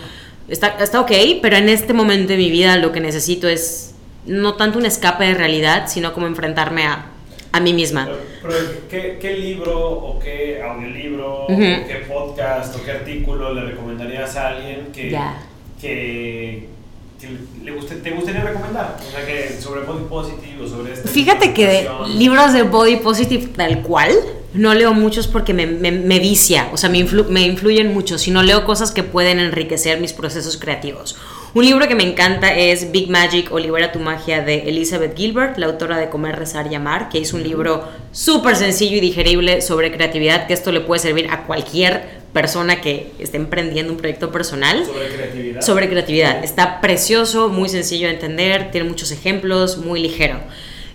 [0.47, 3.95] Está, está ok, pero en este momento de mi vida lo que necesito es
[4.27, 7.05] no tanto un escape de realidad, sino como enfrentarme a,
[7.53, 8.09] a mí misma.
[8.41, 8.53] Pero,
[8.89, 11.53] ¿qué, ¿qué libro o qué audiolibro Ujú.
[11.53, 15.09] o qué podcast o qué artículo le recomendarías a alguien que,
[15.79, 16.67] que,
[17.21, 17.29] que
[17.63, 18.97] le guste, te gustaría recomendar?
[18.99, 22.97] O sea, que sobre body positive o sobre este Fíjate que de libros de body
[22.97, 24.11] positive tal cual,
[24.53, 28.17] no leo muchos porque me, me- me vicia, o sea, me, influ- me influyen mucho,
[28.17, 31.15] sino leo cosas que pueden enriquecer mis procesos creativos.
[31.55, 35.59] Un libro que me encanta es Big Magic o Libera tu magia de Elizabeth Gilbert,
[35.59, 39.61] la autora de Comer, Rezar y Amar, que hizo un libro súper sencillo y digerible
[39.61, 44.31] sobre creatividad, que esto le puede servir a cualquier persona que esté emprendiendo un proyecto
[44.31, 45.61] personal Sobre creatividad.
[45.61, 46.43] sobre creatividad.
[46.43, 50.39] Está precioso, muy sencillo de entender, tiene muchos ejemplos, muy ligero.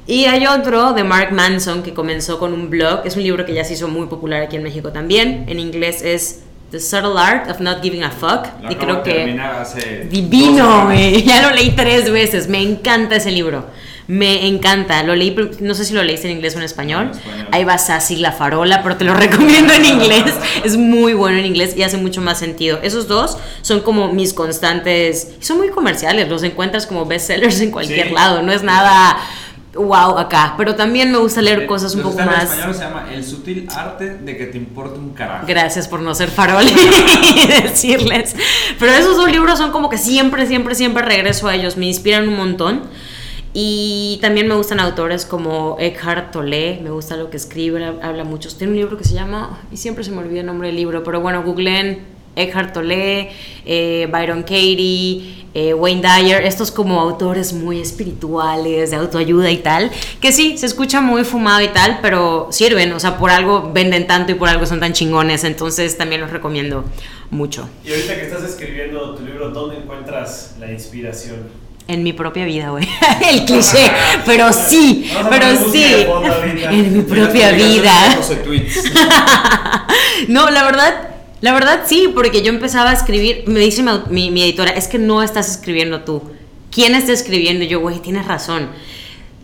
[0.09, 3.55] Y hay otro de Mark Manson que comenzó con un blog, es un libro que
[3.55, 7.51] ya se hizo muy popular aquí en México también, en inglés es The Subtle Art
[7.51, 11.23] of Not Giving a Fuck Lo y creo que hace divino, güey.
[11.25, 13.67] ya lo leí tres veces, me encanta ese libro.
[14.07, 17.11] Me encanta, lo leí, no sé si lo leíste en inglés o en español.
[17.13, 17.47] En español.
[17.53, 20.35] Ahí va Sassy la farola, pero te lo recomiendo en inglés.
[20.65, 22.79] Es muy bueno en inglés y hace mucho más sentido.
[22.83, 28.09] Esos dos son como mis constantes, son muy comerciales, los encuentras como bestsellers en cualquier
[28.09, 28.15] Sí.
[28.15, 29.19] lado, no es nada
[29.79, 32.43] wow acá, pero también me gusta leer Eh, cosas un los poco más...
[32.45, 35.47] En español se llama El sutil arte de que te importe un carajo.
[35.47, 38.37] Gracias por no ser farol y decirles.
[38.79, 41.77] Pero esos dos libros son como que siempre, siempre, siempre regreso a ellos.
[41.77, 42.83] Me inspiran un montón.
[43.55, 46.81] Y también me gustan autores como Eckhart Tolle.
[46.83, 48.49] Me gusta lo que escribe, hab- habla mucho.
[48.55, 51.03] Tiene un libro que se llama, y siempre se me olvida el nombre del libro,
[51.03, 53.31] pero bueno, googleen Eckhart Tolle,
[53.67, 59.91] eh, Byron Katie, eh, Wayne Dyer, estos como autores muy espirituales, de autoayuda y tal,
[60.21, 64.07] que sí, se escucha muy fumado y tal, pero sirven, o sea, por algo venden
[64.07, 66.85] tanto y por algo son tan chingones, entonces también los recomiendo
[67.31, 67.69] mucho.
[67.85, 71.49] Y ahorita que estás escribiendo tu libro, ¿dónde encuentras la inspiración?
[71.89, 72.87] En mi propia vida, güey.
[73.33, 73.91] El cliché,
[74.27, 76.07] pero sí, pero sí.
[76.71, 78.15] En mi propia vida.
[78.17, 78.85] 12 tweets.
[80.27, 81.09] No, la verdad,
[81.41, 84.99] la verdad sí, porque yo empezaba a escribir, me dice mi, mi- editora, es que
[84.99, 86.23] no estás escribiendo tú.
[86.71, 87.65] ¿Quién está escribiendo?
[87.65, 88.69] Y yo, güey, tienes razón.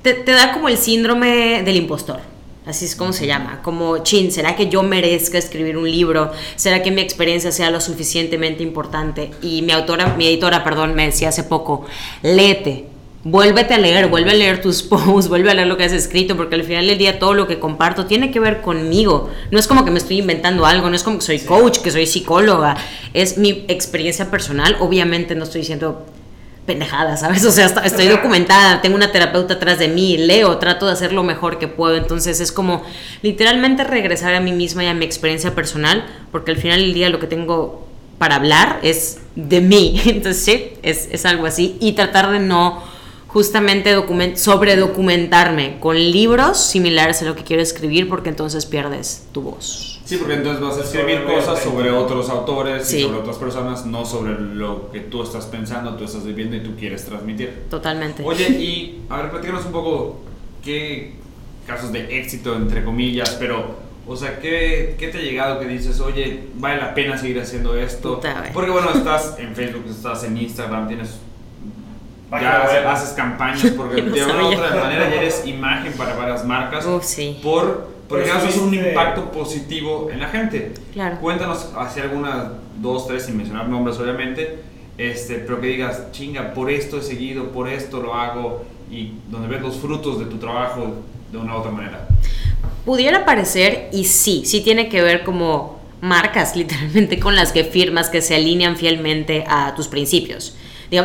[0.02, 2.20] Te, te da como el síndrome del impostor.
[2.66, 3.60] Así es como se llama.
[3.62, 6.32] Como, chin, ¿será que yo merezca escribir un libro?
[6.56, 9.30] ¿Será que mi experiencia sea lo suficientemente importante?
[9.42, 11.84] Y mi autora, mi editora, perdón, me decía hace poco,
[12.22, 12.86] léete,
[13.24, 16.36] vuélvete a leer, vuelve a leer tus posts, vuelve a leer lo que has escrito,
[16.36, 19.30] porque al final del día todo lo que comparto tiene que ver conmigo.
[19.50, 21.90] No es como que me estoy inventando algo, no es como que soy coach, que
[21.90, 22.76] soy psicóloga,
[23.14, 24.76] es mi experiencia personal.
[24.80, 26.06] Obviamente no estoy diciendo
[26.66, 27.44] pendejadas, ¿sabes?
[27.44, 31.22] O sea, estoy documentada, tengo una terapeuta atrás de mí, leo, trato de hacer lo
[31.22, 31.96] mejor que puedo.
[31.96, 32.82] Entonces es como
[33.22, 37.10] literalmente regresar a mí misma y a mi experiencia personal, porque al final del día
[37.10, 37.86] lo que tengo
[38.18, 40.00] para hablar es de mí.
[40.06, 41.76] Entonces sí, es, es algo así.
[41.80, 42.93] Y tratar de no
[43.34, 49.26] justamente document sobre documentarme con libros similares a lo que quiero escribir porque entonces pierdes
[49.32, 50.00] tu voz.
[50.04, 54.04] Sí, porque entonces vas a escribir cosas sobre otros autores y sobre otras personas, no
[54.04, 57.64] sobre lo que tú estás pensando, tú estás viviendo y tú quieres transmitir.
[57.68, 58.22] Totalmente.
[58.24, 60.20] Oye, y a ver, platícanos un poco
[60.62, 61.14] qué
[61.66, 65.98] casos de éxito, entre comillas, pero, o sea, ¿qué, ¿qué, te ha llegado que dices,
[65.98, 68.20] oye, vale la pena seguir haciendo esto?
[68.52, 71.18] Porque, bueno, estás en Facebook, estás en Instagram, tienes
[72.40, 76.86] ya haces, campañas porque de una u otra manera ya eres imagen para varias marcas
[77.02, 77.38] sí.
[77.42, 80.74] por porque haces un impacto positivo en la gente.
[80.92, 81.18] Claro.
[81.20, 84.58] Cuéntanos hacia algunas dos, tres, sin mencionar nombres obviamente,
[84.98, 89.48] este, pero que digas, chinga, por esto he seguido, por esto lo hago y donde
[89.48, 90.94] ves los frutos de tu trabajo
[91.32, 92.06] de una u otra manera.
[92.84, 98.10] Pudiera parecer, y sí, sí tiene que ver como marcas literalmente con las que firmas
[98.10, 100.56] que se alinean fielmente a tus principios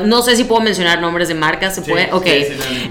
[0.06, 2.10] no sé si puedo mencionar nombres de marcas, ¿se puede?
[2.12, 2.28] Ok.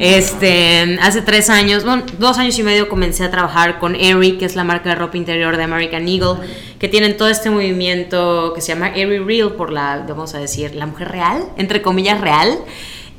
[0.00, 4.44] este, hace tres años, bueno, dos años y medio comencé a trabajar con Aerie, que
[4.44, 6.46] es la marca de ropa interior de American Eagle,
[6.78, 10.74] que tienen todo este movimiento que se llama Aerie Real, por la, vamos a decir,
[10.74, 12.58] la mujer real, entre comillas real,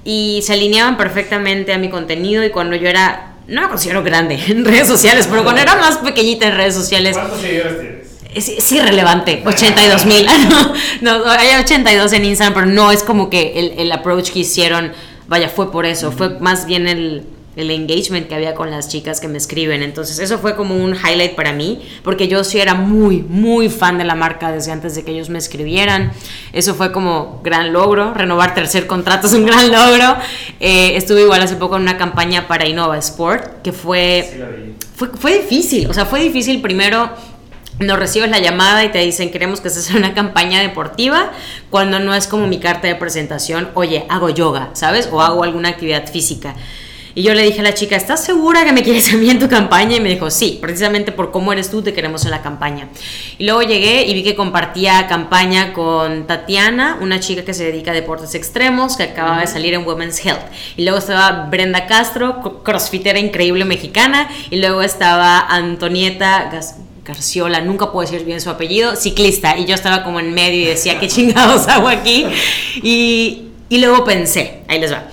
[0.04, 4.40] y se alineaban perfectamente a mi contenido y cuando yo era, no me considero grande
[4.48, 7.16] en redes sociales, pero cuando era más pequeñita en redes sociales...
[7.18, 7.99] ¿Cuántos seguidores tienes?
[8.34, 10.28] Es, irrelevante, 82 mil.
[11.02, 14.92] no, hay 82 en Instagram, pero no es como que el, el, approach que hicieron,
[15.28, 17.24] vaya, fue por eso, fue más bien el,
[17.56, 19.84] el engagement que había con las chicas que me escriben.
[19.84, 23.98] Entonces, eso fue como un highlight para mí, porque yo sí era muy, muy fan
[23.98, 26.12] de la marca desde antes de que ellos me escribieran.
[26.54, 28.14] Eso fue como gran logro.
[28.14, 30.18] Renovar tercer contrato es un gran logro.
[30.60, 34.42] Eh, estuve igual hace poco en una campaña para Innova Sport, que fue,
[34.96, 35.90] fue, fue difícil.
[35.90, 37.10] O sea, fue difícil primero
[37.80, 41.32] no recibes la llamada y te dicen queremos que haga una campaña deportiva
[41.70, 45.10] cuando no es como mi carta de presentación, oye, hago yoga, ¿sabes?
[45.12, 46.56] O hago alguna actividad física.
[47.16, 49.40] Y yo le dije a la chica, ¿estás segura que me quieres a mí en
[49.40, 49.98] tu campaña?
[49.98, 52.88] Y me dijo, sí, precisamente por cómo eres tú te queremos en la campaña.
[53.38, 57.92] Y luego llegué y vi que compartía campaña con Tatiana, una chica que se dedica
[57.92, 60.46] a deportes extremos, que acababa de salir en Women's Health.
[60.78, 64.30] Y luego estaba Brenda Castro, crossfitera increíble mexicana.
[64.50, 66.50] Y luego estaba Antonieta
[67.10, 70.66] Garciola, nunca puedo decir bien su apellido, ciclista, y yo estaba como en medio y
[70.66, 72.28] decía, ¿qué chingados hago aquí?
[72.84, 75.06] Y, y luego pensé, ahí les va,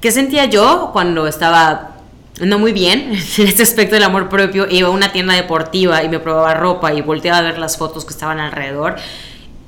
[0.00, 1.92] ¿qué sentía yo cuando estaba
[2.40, 4.66] no muy bien en este aspecto del amor propio?
[4.68, 8.04] Iba a una tienda deportiva y me probaba ropa y volteaba a ver las fotos
[8.04, 8.96] que estaban alrededor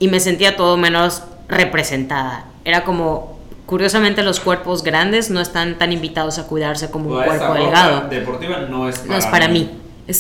[0.01, 2.47] y me sentía todo menos representada.
[2.65, 7.55] Era como, curiosamente los cuerpos grandes no están tan invitados a cuidarse como un cuerpo
[7.55, 8.09] delgado.
[8.09, 9.71] Deportiva no es para, no es para mí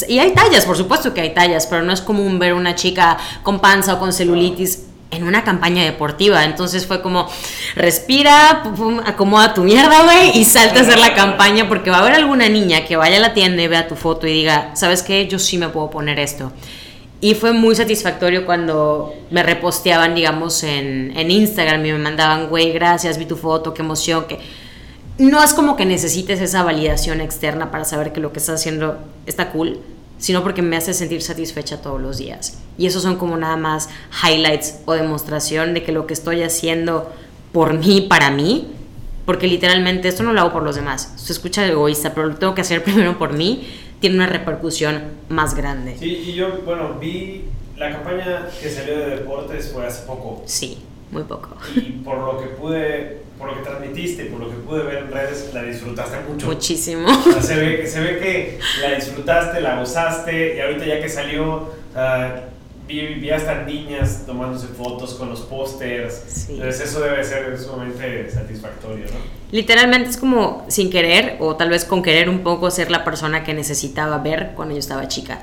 [0.09, 3.19] y hay tallas, por supuesto que hay tallas, pero no es común ver una chica
[3.43, 6.45] con panza o con celulitis en una campaña deportiva.
[6.45, 7.29] Entonces fue como,
[7.77, 8.63] respira,
[9.05, 12.49] acomoda tu mierda, güey, y salta a hacer la campaña porque va a haber alguna
[12.49, 15.29] niña que vaya a la tienda y vea tu foto y diga, ¿sabes qué?
[15.29, 16.53] Yo sí me puedo poner esto.
[17.21, 22.73] Y fue muy satisfactorio cuando me reposteaban, digamos, en, en Instagram y me mandaban, güey,
[22.73, 24.41] gracias, vi tu foto, qué emoción, que
[25.19, 28.99] no es como que necesites esa validación externa para saber que lo que estás haciendo
[29.27, 29.81] está cool,
[30.19, 32.59] sino porque me hace sentir satisfecha todos los días.
[32.79, 33.89] Y esos son como nada más
[34.25, 37.13] highlights o demostración de que lo que estoy haciendo
[37.53, 38.73] por mí, para mí,
[39.27, 41.13] porque literalmente esto no lo hago por los demás.
[41.17, 43.67] Se escucha egoísta, pero lo tengo que hacer primero por mí,
[44.01, 45.97] tiene una repercusión más grande.
[45.99, 47.45] Sí, y yo, bueno, vi
[47.77, 50.43] la campaña que salió de deportes fue hace poco.
[50.47, 50.79] Sí,
[51.13, 51.57] muy poco.
[51.77, 55.11] Y por lo que pude por lo que transmitiste, por lo que pude ver en
[55.11, 56.47] redes, la disfrutaste mucho.
[56.47, 57.09] Muchísimo.
[57.41, 61.69] se, ve, se ve que la disfrutaste, la gozaste y ahorita ya que salió,
[62.87, 66.49] vi, vi, hasta niñas tomándose fotos con los pósters.
[66.51, 69.43] Entonces eso debe ser sumamente satisfactorio, ¿no?
[69.51, 73.43] Literalmente es como sin querer o tal vez con querer un poco ser la persona
[73.43, 75.43] que necesitaba ver cuando yo estaba chica.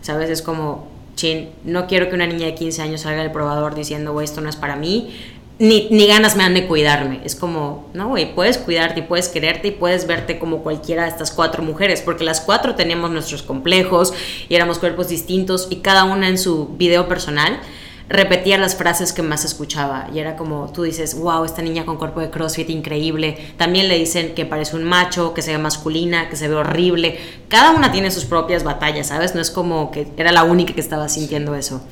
[0.00, 0.30] ¿Sabes?
[0.30, 4.20] Es como, chin, no quiero que una niña de 15 años salga del probador diciendo,
[4.20, 5.12] esto no es para mí
[5.58, 7.20] ni, ni, ganas me dan de cuidarme.
[7.24, 11.08] Es como, no, güey, puedes cuidarte y puedes quererte y puedes verte como cualquiera de
[11.08, 14.12] estas cuatro mujeres, porque las cuatro teníamos nuestros complejos
[14.48, 17.58] y éramos cuerpos distintos y cada una en su video personal
[18.08, 21.96] repetía las frases que más escuchaba y era como tú dices, wow, esta niña con
[21.96, 23.36] cuerpo de CrossFit increíble.
[23.56, 27.18] También le dicen que parece un macho, que se ve masculina, que se ve horrible.
[27.48, 29.34] Cada una tiene sus propias batallas, ¿sabes?
[29.34, 31.82] No es como que era la única que estaba sintiendo eso.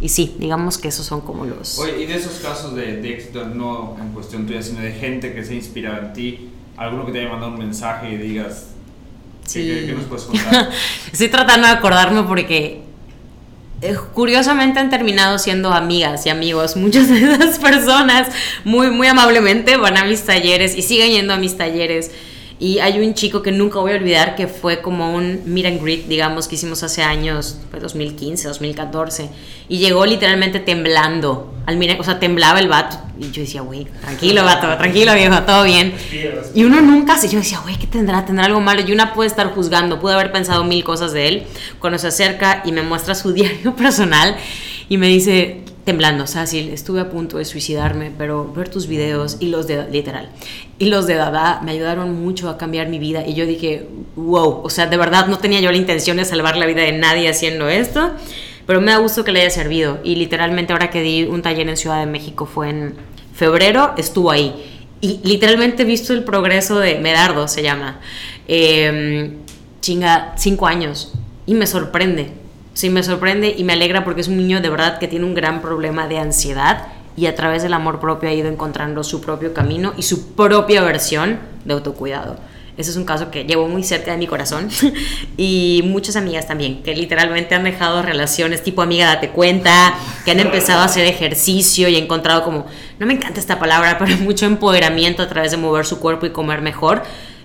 [0.00, 1.78] Y sí, digamos que esos son como los...
[1.78, 5.32] Oye, y de esos casos de, de éxito, no en cuestión tuya, sino de gente
[5.32, 8.70] que se inspira en ti, alguno que te haya mandado un mensaje y digas,
[9.52, 10.70] ¿qué, nos puedes contar?
[11.12, 12.82] Estoy tratando de acordarme porque
[14.12, 16.76] curiosamente han terminado siendo amigas y amigos.
[16.76, 18.28] Muchas de esas personas
[18.64, 22.10] muy, muy amablemente van a mis talleres y siguen yendo a mis talleres.
[22.62, 25.82] Y hay un chico que nunca voy a olvidar que fue como un meet and
[25.82, 29.30] greet, digamos, que hicimos hace años, fue 2015, 2014.
[29.68, 31.52] Y llegó literalmente temblando.
[31.66, 32.98] Al mira, o sea, temblaba el vato.
[33.18, 35.92] Y yo decía, güey, tranquilo, vato, tranquilo, viejo, todo bien.
[36.54, 37.20] Y uno nunca.
[37.20, 38.24] Yo decía, güey, ¿qué tendrá?
[38.24, 38.80] ¿Tendrá algo malo?
[38.86, 41.42] Y una puede estar juzgando, puede haber pensado mil cosas de él.
[41.80, 44.36] Cuando se acerca y me muestra su diario personal
[44.88, 49.48] y me dice, temblando, o estuve a punto de suicidarme, pero ver tus videos y
[49.48, 50.28] los de, literal,
[50.78, 54.60] y los de Dada me ayudaron mucho a cambiar mi vida y yo dije, wow,
[54.62, 57.28] o sea, de verdad no tenía yo la intención de salvar la vida de nadie
[57.28, 58.12] haciendo esto,
[58.64, 61.68] pero me da gusto que le haya servido y literalmente ahora que di un taller
[61.68, 62.94] en Ciudad de México fue en
[63.34, 64.54] febrero, estuvo ahí
[65.00, 67.98] y literalmente he visto el progreso de Medardo, se llama,
[68.46, 69.38] em,
[69.80, 71.12] chinga, cinco años
[71.44, 72.41] y me sorprende
[72.74, 75.34] sí me sorprende y me alegra porque es un niño de verdad que tiene un
[75.34, 79.52] gran problema de ansiedad y a través del amor propio ha ido encontrando su propio
[79.52, 82.36] camino y su propia versión de autocuidado.
[82.78, 84.70] Ese es un caso que llevo muy cerca de mi corazón
[85.36, 90.40] y muchas amigas también, que literalmente han dejado relaciones tipo amiga date cuenta, que han
[90.40, 92.64] empezado a hacer ejercicio y encontrado como,
[92.98, 96.30] no me encanta esta palabra, pero mucho empoderamiento a través de mover su cuerpo y
[96.30, 97.02] comer mejor.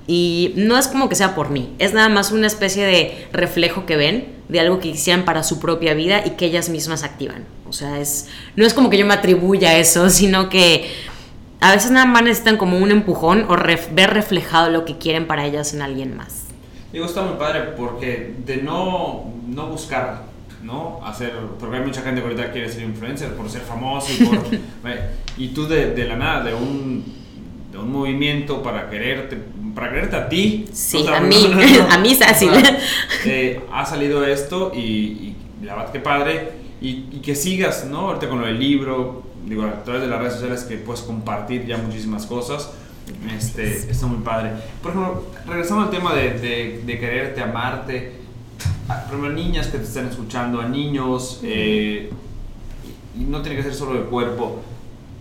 [0.10, 3.86] Y no es como que sea por mí, es nada más una especie de reflejo
[3.86, 7.46] que ven de algo que quisieran para su propia vida y que ellas mismas activan.
[7.68, 10.90] O sea, es, no es como que yo me atribuya eso, sino que
[11.60, 13.56] a veces nada más necesitan como un empujón o
[13.92, 16.46] ver reflejado lo que quieren para ellas en alguien más.
[16.94, 20.24] Digo, está muy padre porque de no, no buscar,
[20.64, 21.00] ¿no?
[21.04, 24.40] Hacer, porque hay mucha gente que ahorita quiere ser influencer por ser famoso y por...
[25.38, 27.04] y tú de, de la nada, de un,
[27.72, 29.38] de un movimiento para quererte
[29.78, 30.66] para creerte a ti.
[30.74, 31.54] Sí, a mí,
[31.90, 32.50] a mí es así.
[33.26, 36.52] Eh, ha salido esto y, la verdad que padre.
[36.82, 38.08] Y, que sigas, ¿no?
[38.08, 41.68] Ahorita con lo del libro, digo, a través de las redes sociales que puedes compartir
[41.68, 42.72] ya muchísimas cosas.
[43.38, 44.52] Este, está muy padre.
[44.82, 48.14] Por ejemplo, regresando al tema de, de, quererte, amarte,
[48.88, 52.10] a, por ejemplo, niñas que te están escuchando, a niños, eh,
[53.16, 54.62] y no tiene que ser solo el cuerpo,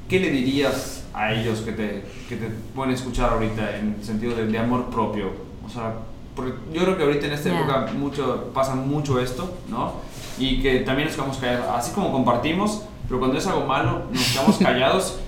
[0.08, 4.36] ¿qué le dirías a ellos que te, que te pueden escuchar ahorita en el sentido
[4.36, 5.30] de, amor propio?
[5.66, 5.94] O sea,
[6.36, 9.94] porque yo creo que ahorita en esta época mucho, pasa mucho esto, ¿no?
[10.38, 14.30] Y que también nos quedamos callados, así como compartimos, pero cuando es algo malo nos
[14.30, 15.18] quedamos callados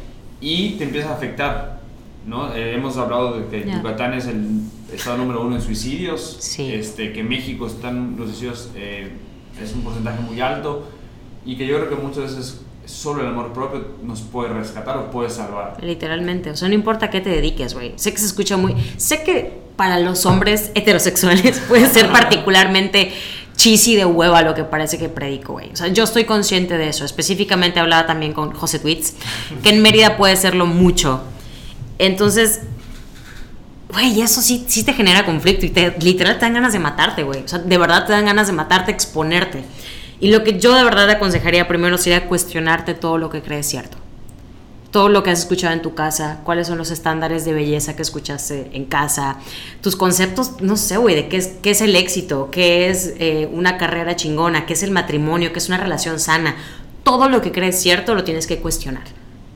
[0.40, 1.80] y te empieza a afectar,
[2.26, 2.54] ¿no?
[2.54, 4.60] Eh, hemos hablado de que Yucatán es el
[4.92, 9.10] estado número uno en suicidios, este, que México están los suicidios eh,
[9.60, 10.86] es un porcentaje muy alto
[11.46, 15.10] y que yo creo que muchas veces solo el amor propio nos puede rescatar o
[15.10, 15.76] puede salvar.
[15.82, 17.92] Literalmente, o sea, no importa qué te dediques, güey.
[17.96, 18.74] Sé que se escucha muy...
[18.96, 23.12] Sé que para los hombres heterosexuales puede ser particularmente
[23.56, 25.70] cheesy de hueva lo que parece que predico, güey.
[25.72, 27.04] O sea, yo estoy consciente de eso.
[27.04, 29.14] Específicamente hablaba también con José Tweets,
[29.62, 31.22] que en Mérida puede serlo mucho.
[31.98, 32.62] Entonces,
[33.92, 37.22] güey, eso sí, sí te genera conflicto y te, literal te dan ganas de matarte,
[37.22, 37.42] güey.
[37.42, 39.64] O sea, de verdad te dan ganas de matarte, exponerte.
[40.20, 43.96] Y lo que yo de verdad aconsejaría primero sería cuestionarte todo lo que crees cierto.
[44.90, 48.02] Todo lo que has escuchado en tu casa, cuáles son los estándares de belleza que
[48.02, 49.36] escuchaste en casa,
[49.82, 53.48] tus conceptos, no sé, güey, de qué es, qué es el éxito, qué es eh,
[53.52, 56.56] una carrera chingona, qué es el matrimonio, qué es una relación sana.
[57.04, 59.04] Todo lo que crees cierto lo tienes que cuestionar.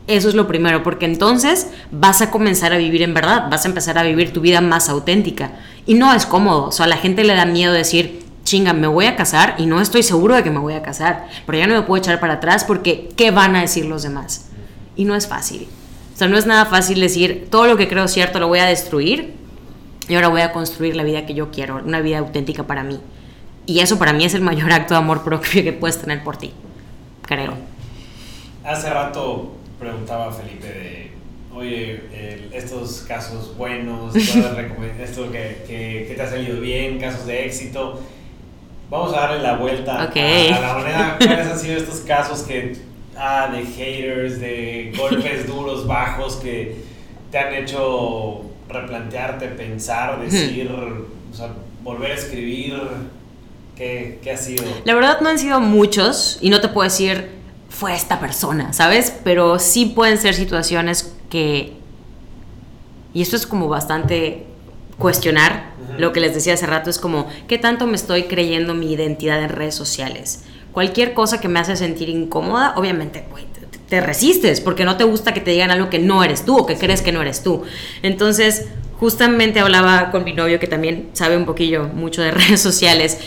[0.07, 3.69] Eso es lo primero, porque entonces vas a comenzar a vivir en verdad, vas a
[3.69, 5.53] empezar a vivir tu vida más auténtica.
[5.87, 8.87] Y no es cómodo, o sea, a la gente le da miedo decir, chinga, me
[8.87, 11.67] voy a casar y no estoy seguro de que me voy a casar, pero ya
[11.67, 14.49] no me puedo echar para atrás porque ¿qué van a decir los demás?
[14.97, 15.69] Y no es fácil.
[16.15, 18.67] O sea, no es nada fácil decir, todo lo que creo cierto lo voy a
[18.67, 19.35] destruir
[20.09, 23.01] y ahora voy a construir la vida que yo quiero, una vida auténtica para mí.
[23.65, 26.37] Y eso para mí es el mayor acto de amor propio que puedes tener por
[26.37, 26.53] ti,
[27.23, 27.55] creo.
[28.65, 31.13] Hace rato preguntaba Felipe de,
[31.55, 38.01] oye, estos casos buenos, esto que, que, que te ha salido bien, casos de éxito
[38.93, 41.17] Vamos a darle la vuelta a, la moneda.
[41.17, 42.77] ¿Cuáles han sido estos casos que,
[43.17, 46.77] ah, de haters, de golpes duros, bajos, que
[47.31, 52.83] te han hecho replantearte, pensar, decir, o sea, volver a escribir?
[53.79, 54.65] ¿Qué, ¿Qué ha sido?
[54.85, 57.31] La verdad no han sido muchos y no te puedo decir
[57.71, 59.11] fue esta persona, ¿sabes?
[59.25, 61.73] Pero sí pueden ser situaciones que...
[63.15, 64.52] Y esto es como bastante
[65.03, 68.93] cuestionar lo que les decía hace rato es como, ¿qué tanto me estoy creyendo mi
[68.93, 70.45] identidad en redes sociales?
[70.73, 73.25] Cualquier cosa que me hace sentir incómoda, obviamente,
[73.89, 76.67] te, resistes porque no te gusta que te digan algo que no eres tú o
[76.67, 77.63] que crees que no eres tú.
[78.03, 83.19] Entonces, justamente hablaba con mi novio que también sabe un poquillo mucho de redes sociales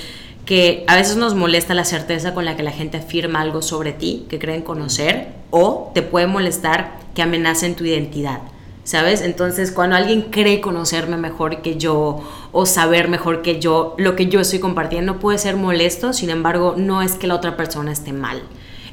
[0.46, 3.94] que a veces nos molesta la certeza con la que la gente afirma algo sobre
[3.94, 8.40] ti, que creen conocer, o te puede molestar que amenacen tu identidad.
[8.86, 9.22] ¿Sabes?
[9.22, 12.22] Entonces, cuando alguien cree conocerme mejor que yo
[12.52, 16.76] o saber mejor que yo, lo que yo estoy compartiendo puede ser molesto, sin embargo,
[16.78, 18.44] no es que la otra persona esté mal.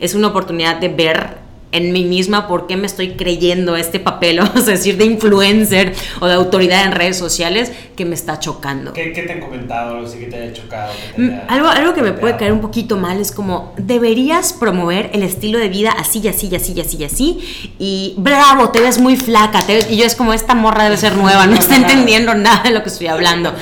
[0.00, 1.36] Es una oportunidad de ver
[1.72, 5.94] en mí misma por qué me estoy creyendo este papel, vamos a decir, de influencer
[6.20, 8.92] o de autoridad en redes sociales que me está chocando.
[8.92, 9.96] ¿Qué, qué te han comentado?
[9.96, 10.92] Algo así que te haya chocado.
[10.92, 13.74] Que te Mm, haya Algo, algo que me puede caer un poquito mal es como,
[13.78, 17.72] deberías promover el estilo de vida así, y así, y así, y así, y así.
[17.78, 19.60] Y bravo, te ves muy flaca.
[19.62, 22.62] te ves- y yo es como, esta morra debe ser nueva, no está entendiendo nada
[22.64, 23.52] de lo que estoy hablando.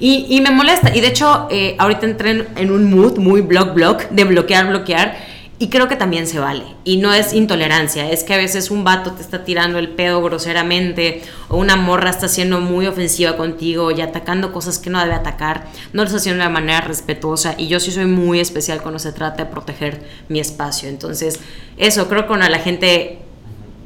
[0.00, 0.94] Y, y me molesta.
[0.94, 4.66] Y de hecho, eh, ahorita entré en, en un mood muy blog, blog, de bloquear,
[4.66, 5.33] bloquear.
[5.58, 6.64] Y creo que también se vale.
[6.82, 10.20] Y no es intolerancia, es que a veces un vato te está tirando el pedo
[10.20, 15.14] groseramente o una morra está siendo muy ofensiva contigo y atacando cosas que no debe
[15.14, 15.66] atacar.
[15.92, 18.98] No lo está haciendo de una manera respetuosa y yo sí soy muy especial cuando
[18.98, 20.88] se trata de proteger mi espacio.
[20.88, 21.38] Entonces,
[21.76, 23.20] eso, creo que cuando la gente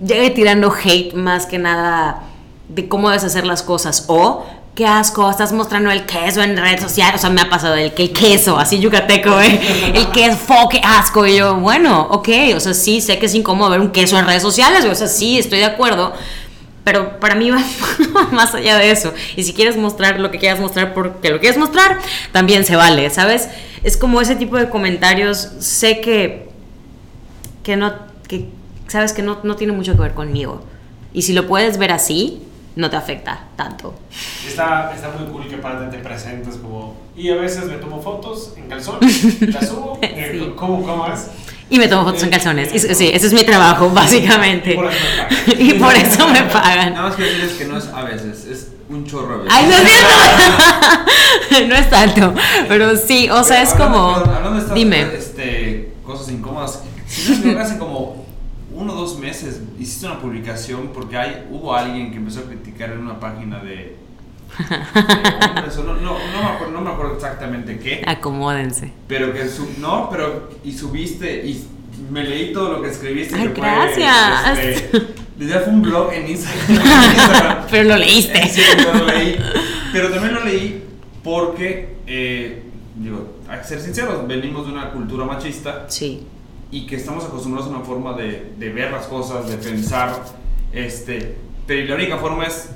[0.02, 2.22] llegue tirando hate más que nada
[2.68, 4.46] de cómo debes hacer las cosas o
[4.78, 7.92] qué asco, estás mostrando el queso en redes sociales, o sea, me ha pasado el,
[7.96, 9.58] el queso, así yucateco, ¿eh?
[9.92, 13.70] el queso, qué asco, y yo, bueno, ok, o sea, sí, sé que es incómodo
[13.70, 16.12] ver un queso en redes sociales, o sea, sí, estoy de acuerdo,
[16.84, 17.60] pero para mí va
[18.30, 21.58] más allá de eso, y si quieres mostrar lo que quieras mostrar porque lo quieres
[21.58, 21.98] mostrar,
[22.30, 23.48] también se vale, ¿sabes?
[23.82, 26.50] Es como ese tipo de comentarios, sé que,
[27.64, 27.94] que no,
[28.28, 28.46] que,
[28.86, 30.62] sabes que no, no tiene mucho que ver conmigo,
[31.12, 32.44] y si lo puedes ver así,
[32.78, 33.92] no te afecta tanto.
[34.46, 36.96] Está, está muy cool que aparte te presentes como...
[37.16, 38.98] Y a veces me tomo fotos en calzón,
[39.40, 39.98] las subo.
[40.00, 40.52] eh, Sí.
[40.54, 41.26] ¿Cómo, ¿Cómo es?
[41.70, 42.72] Y me tomo fotos en calzones.
[42.72, 44.78] Y- sí, ese es mi trabajo, básicamente.
[45.58, 46.92] Y por eso me pagan.
[46.92, 46.92] Eso me.
[46.94, 49.52] Nada más quiero decirles que no es a veces, es un chorro a veces.
[49.54, 49.90] Ay, no es
[51.50, 51.68] cierto.
[51.68, 52.34] no es tanto.
[52.68, 54.14] Pero sí, o sea, es Hablando- como.
[54.36, 55.02] hablando de estas, Dime.
[55.16, 56.80] Este, cosas incómodas.
[57.08, 58.17] Si no me equivoco, hace como
[58.78, 62.92] uno o dos meses hiciste una publicación porque hay, hubo alguien que empezó a criticar
[62.92, 63.96] en una página de.
[64.58, 68.04] de hombres, o no, no, no, me acuerdo, no me acuerdo exactamente qué.
[68.06, 68.92] Acomódense.
[69.08, 71.66] Pero que su, no, pero y subiste y
[72.10, 73.34] me leí todo lo que escribiste.
[73.34, 74.14] Ay, que gracias.
[74.54, 75.02] Fue, este,
[75.38, 77.66] literal fue un blog en Instagram.
[77.70, 78.48] Pero lo leíste.
[78.48, 78.62] Sí,
[78.94, 79.36] lo leí.
[79.92, 80.84] Pero también lo leí
[81.24, 82.62] porque, eh,
[82.96, 86.26] digo, que ser sinceros, venimos de una cultura machista Sí.
[86.70, 90.24] Y que estamos acostumbrados a una forma de, de ver las cosas, de pensar,
[90.72, 92.70] este, pero la única forma es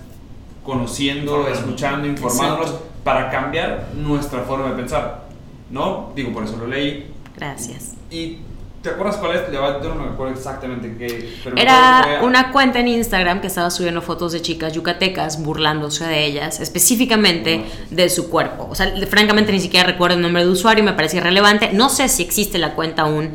[0.64, 2.74] conociendo, escuchando, informándonos
[3.04, 5.24] para cambiar nuestra forma de pensar,
[5.70, 6.12] ¿no?
[6.14, 7.12] Digo, por eso lo leí.
[7.36, 7.94] Gracias.
[8.10, 8.38] ¿Y
[8.82, 9.42] te acuerdas cuál es?
[9.52, 11.32] Yo no me acuerdo exactamente qué.
[11.42, 16.04] pero que Era una cuenta en Instagram que estaba subiendo fotos de chicas yucatecas burlándose
[16.04, 18.68] de ellas, específicamente de su cuerpo.
[18.70, 21.70] O sea, francamente ni siquiera recuerdo el nombre de usuario, me parece irrelevante.
[21.72, 23.34] No sé si existe la cuenta aún.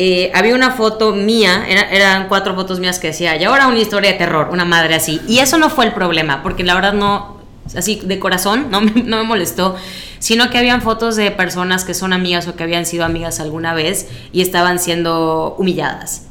[0.00, 3.80] Eh, había una foto mía, era- eran cuatro fotos mías que decía, y ahora una
[3.80, 5.20] historia de terror, una madre así.
[5.26, 7.38] Y eso no fue el problema, porque la verdad no,
[7.76, 9.74] así de corazón, no me, molestó,
[10.20, 13.74] sino que habían fotos de personas que son amigas o que habían sido amigas alguna
[13.74, 16.26] vez y estaban siendo humilladas.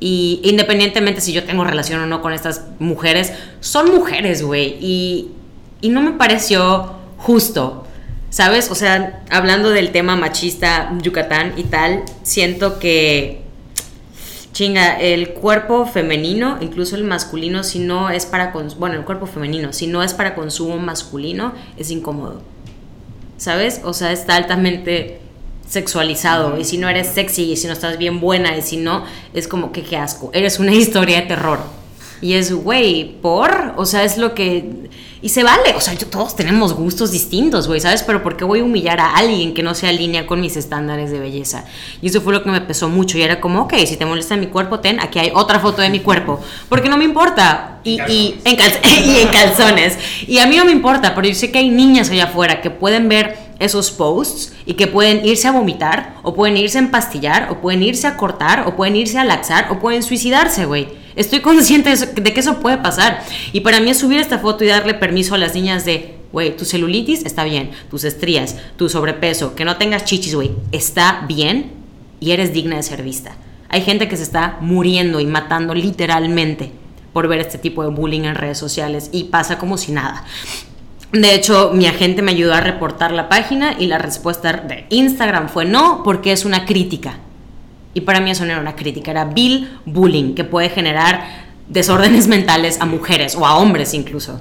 [0.00, 4.78] Y independientemente si yo tengo relación o no con estas mujeres, son mujeres, güey.
[4.80, 5.30] Y
[5.90, 7.86] no me pareció justo,
[8.34, 8.68] ¿sabes?
[8.72, 13.42] O sea, hablando del tema machista Yucatán y tal, siento que,
[14.52, 19.72] chinga, el cuerpo femenino, incluso el masculino, si no es para, bueno, el cuerpo femenino,
[19.72, 22.42] si no es para consumo masculino, es incómodo.
[23.36, 23.82] ¿Sabes?
[23.84, 25.20] O sea, está altamente
[25.68, 29.04] sexualizado y si no eres sexy y si no estás bien buena y si no,
[29.32, 30.30] es como que qué asco.
[30.32, 31.83] Eres una historia de terror.
[32.20, 34.88] Y es, güey, por, o sea, es lo que...
[35.20, 38.02] Y se vale, o sea, yo- todos tenemos gustos distintos, güey, ¿sabes?
[38.02, 41.10] Pero ¿por qué voy a humillar a alguien que no se alinea con mis estándares
[41.10, 41.64] de belleza?
[42.02, 43.16] Y eso fue lo que me pesó mucho.
[43.16, 45.88] Y era como, ok, si te molesta mi cuerpo, ten, aquí hay otra foto de
[45.88, 46.40] mi cuerpo.
[46.68, 47.78] Porque no me importa.
[47.84, 49.98] Y, y, en, calz- y en calzones.
[50.26, 52.68] Y a mí no me importa, pero yo sé que hay niñas allá afuera que
[52.70, 57.50] pueden ver esos posts y que pueden irse a vomitar, o pueden irse a empastillar,
[57.50, 60.88] o pueden irse a cortar, o pueden irse a laxar, o pueden suicidarse, güey.
[61.16, 63.22] Estoy consciente de, que eso puede pasar.
[63.52, 66.56] Y para mí es subir esta foto y darle permiso a las niñas de, güey,
[66.56, 71.72] tu celulitis está bien, tus estrías, tu sobrepeso, que no tengas chichis, güey, está bien
[72.20, 73.36] y eres digna de ser vista.
[73.68, 76.70] Hay gente que se está muriendo y matando literalmente
[77.12, 80.24] por ver este tipo de bullying en redes sociales y pasa como si nada.
[81.14, 85.48] De hecho, mi agente me ayudó a reportar la página y la respuesta de Instagram
[85.48, 87.18] fue no, porque es una crítica.
[87.94, 91.24] Y para mí eso no era una crítica, era bill bullying, que puede generar
[91.68, 94.40] desórdenes mentales a mujeres o a hombres incluso.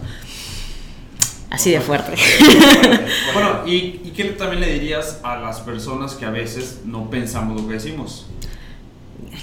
[1.51, 2.13] Así de fuerte.
[3.35, 7.61] Bueno, ¿y, ¿y qué también le dirías a las personas que a veces no pensamos
[7.61, 8.25] lo que decimos?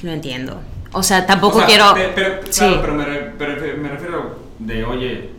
[0.02, 0.60] No entiendo.
[0.92, 2.12] O sea, tampoco O sea, quiero...
[2.14, 2.60] Pero, Sí.
[2.60, 3.04] claro, pero me,
[3.38, 5.30] pero me refiero de, oye,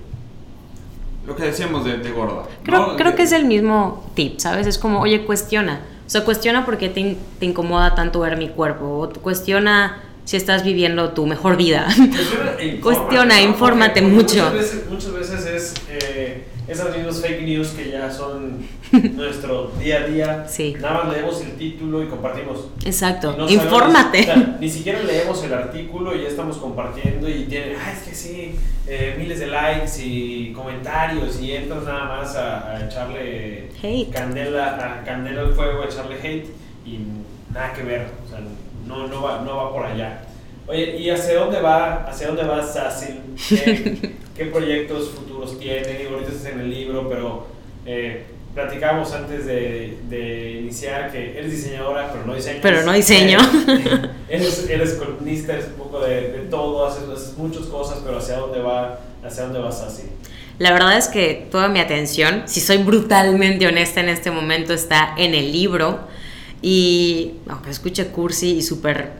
[1.25, 2.43] lo que decíamos de, de gorda.
[2.63, 2.95] Creo, ¿no?
[2.95, 4.67] creo De- que es el mismo tip, ¿sabes?
[4.67, 5.81] Es como, oye, cuestiona.
[6.05, 8.85] O sea, cuestiona por qué te, in- te incomoda tanto ver mi cuerpo.
[8.85, 11.85] O cuestiona si estás viviendo tu mejor vida.
[11.85, 13.41] Cuestiona e infórmate, Cuestiona, ¿no?
[13.47, 14.35] infórmate mucho.
[14.35, 18.65] Muchas veces, muchas veces es eh, esas mismas fake news que ya son
[19.15, 20.45] nuestro día a día.
[20.47, 20.75] Sí.
[20.79, 22.67] Nada más leemos el título y compartimos.
[22.85, 23.33] Exacto.
[23.33, 24.21] Y no sabemos- Infórmate.
[24.21, 27.99] o sea, ni siquiera leemos el artículo y ya estamos compartiendo y tiene, ah, es
[28.07, 28.55] que sí,
[28.87, 34.09] eh, miles de likes y comentarios y entras nada más a, a echarle Hate.
[34.11, 36.47] candela, a candela al fuego, a echarle hate
[36.85, 36.99] y
[37.53, 38.39] nada que ver, o sea,
[38.87, 40.23] no, no, va, no va por allá.
[40.67, 43.19] Oye, ¿y hacia dónde va, hacia dónde va Sassil?
[43.49, 46.07] ¿Qué, qué proyectos futuros tiene?
[46.11, 47.47] Ahorita estás en el libro, pero
[47.85, 52.59] eh, platicábamos antes de, de iniciar que eres diseñadora, pero no diseñas.
[52.61, 53.39] Pero no diseño.
[53.67, 58.17] Eh, eres, eres columnista, eres un poco de, de todo, haces, haces muchas cosas, pero
[58.17, 60.09] ¿hacia dónde va, hacia dónde va Sassil?
[60.59, 65.15] La verdad es que toda mi atención, si soy brutalmente honesta en este momento, está
[65.17, 65.99] en el libro.
[66.61, 69.13] Y aunque escuche cursi y súper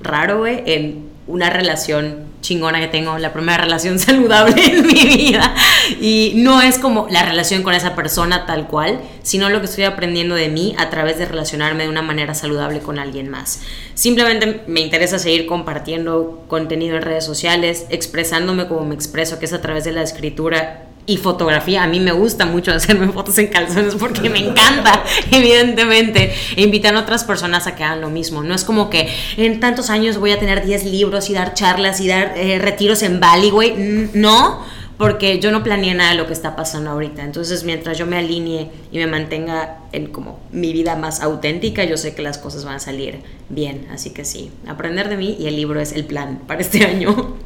[0.00, 5.54] raro, güey, en una relación chingona que tengo, la primera relación saludable en mi vida.
[6.00, 9.84] Y no es como la relación con esa persona tal cual, sino lo que estoy
[9.84, 13.60] aprendiendo de mí a través de relacionarme de una manera saludable con alguien más.
[13.94, 19.52] Simplemente me interesa seguir compartiendo contenido en redes sociales, expresándome como me expreso, que es
[19.52, 21.82] a través de la escritura y fotografía.
[21.82, 25.02] A mí me gusta mucho hacerme fotos en calzones porque me encanta,
[25.32, 26.32] evidentemente.
[26.54, 28.44] E invitan a otras personas a que hagan lo mismo.
[28.44, 32.00] No es como que en tantos años voy a tener 10 libros y dar charlas
[32.00, 33.74] y dar eh, retiros en Bali, güey.
[34.12, 34.62] No,
[34.98, 37.24] porque yo no planeé nada de lo que está pasando ahorita.
[37.24, 41.96] Entonces, mientras yo me alinee y me mantenga en como mi vida más auténtica, yo
[41.96, 43.88] sé que las cosas van a salir bien.
[43.90, 47.36] Así que sí, aprender de mí y el libro es el plan para este año.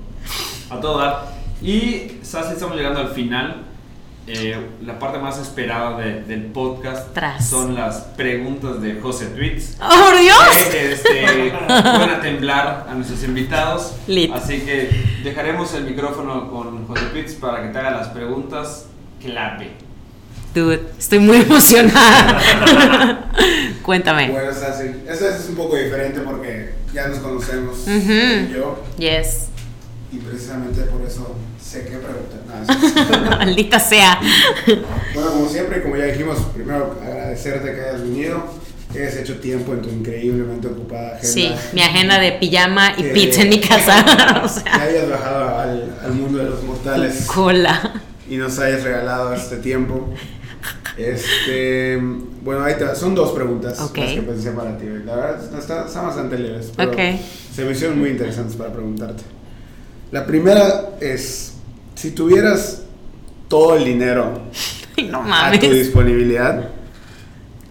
[0.69, 1.42] A todo.
[1.63, 3.65] Y, Sassy, estamos llegando al final.
[4.27, 7.45] Eh, la parte más esperada de- del podcast Tras.
[7.49, 9.79] son las preguntas de José Tweets.
[9.81, 10.39] ¡Oh, por Dios!
[10.71, 13.95] que este, van a temblar a nuestros invitados.
[14.07, 14.33] Lit.
[14.33, 14.91] Así que
[15.25, 18.87] dejaremos el micrófono con José Tweets para que te haga las preguntas
[19.21, 19.73] clave.
[20.55, 22.41] Dude, estoy muy emocionada.
[23.83, 24.31] Cuéntame.
[24.31, 24.85] Bueno, es así.
[25.09, 28.13] Esta es un poco diferente porque ya nos conocemos Ujú.
[28.13, 29.49] y yo Yes.
[30.13, 32.41] Y precisamente por eso sé qué preguntar.
[32.47, 34.21] Nada, Maldita sea.
[35.15, 38.45] bueno, como siempre, como ya dijimos, primero agradecerte que hayas venido,
[38.93, 41.27] que hayas hecho tiempo en tu increíblemente ocupada agenda.
[41.27, 44.05] Sí, mi agenda de pijama y Que- pizza en mi casa.
[44.39, 48.03] o Que sea, hayas bajado al, al mundo de los mortales cola.
[48.29, 50.13] y nos hayas regalado este tiempo.
[50.99, 51.97] Este,
[52.43, 53.97] bueno, ahí te son dos preguntas Ok.
[53.97, 54.85] las que pensé para ti.
[55.07, 56.99] La verdad, está- están bastante leves, pero Ok.
[57.55, 59.23] se me hicieron muy interesantes para preguntarte.
[60.13, 61.55] La primera es,
[61.95, 62.83] si tuvieras
[63.49, 64.41] todo el dinero
[65.11, 66.69] no a tu disponibilidad,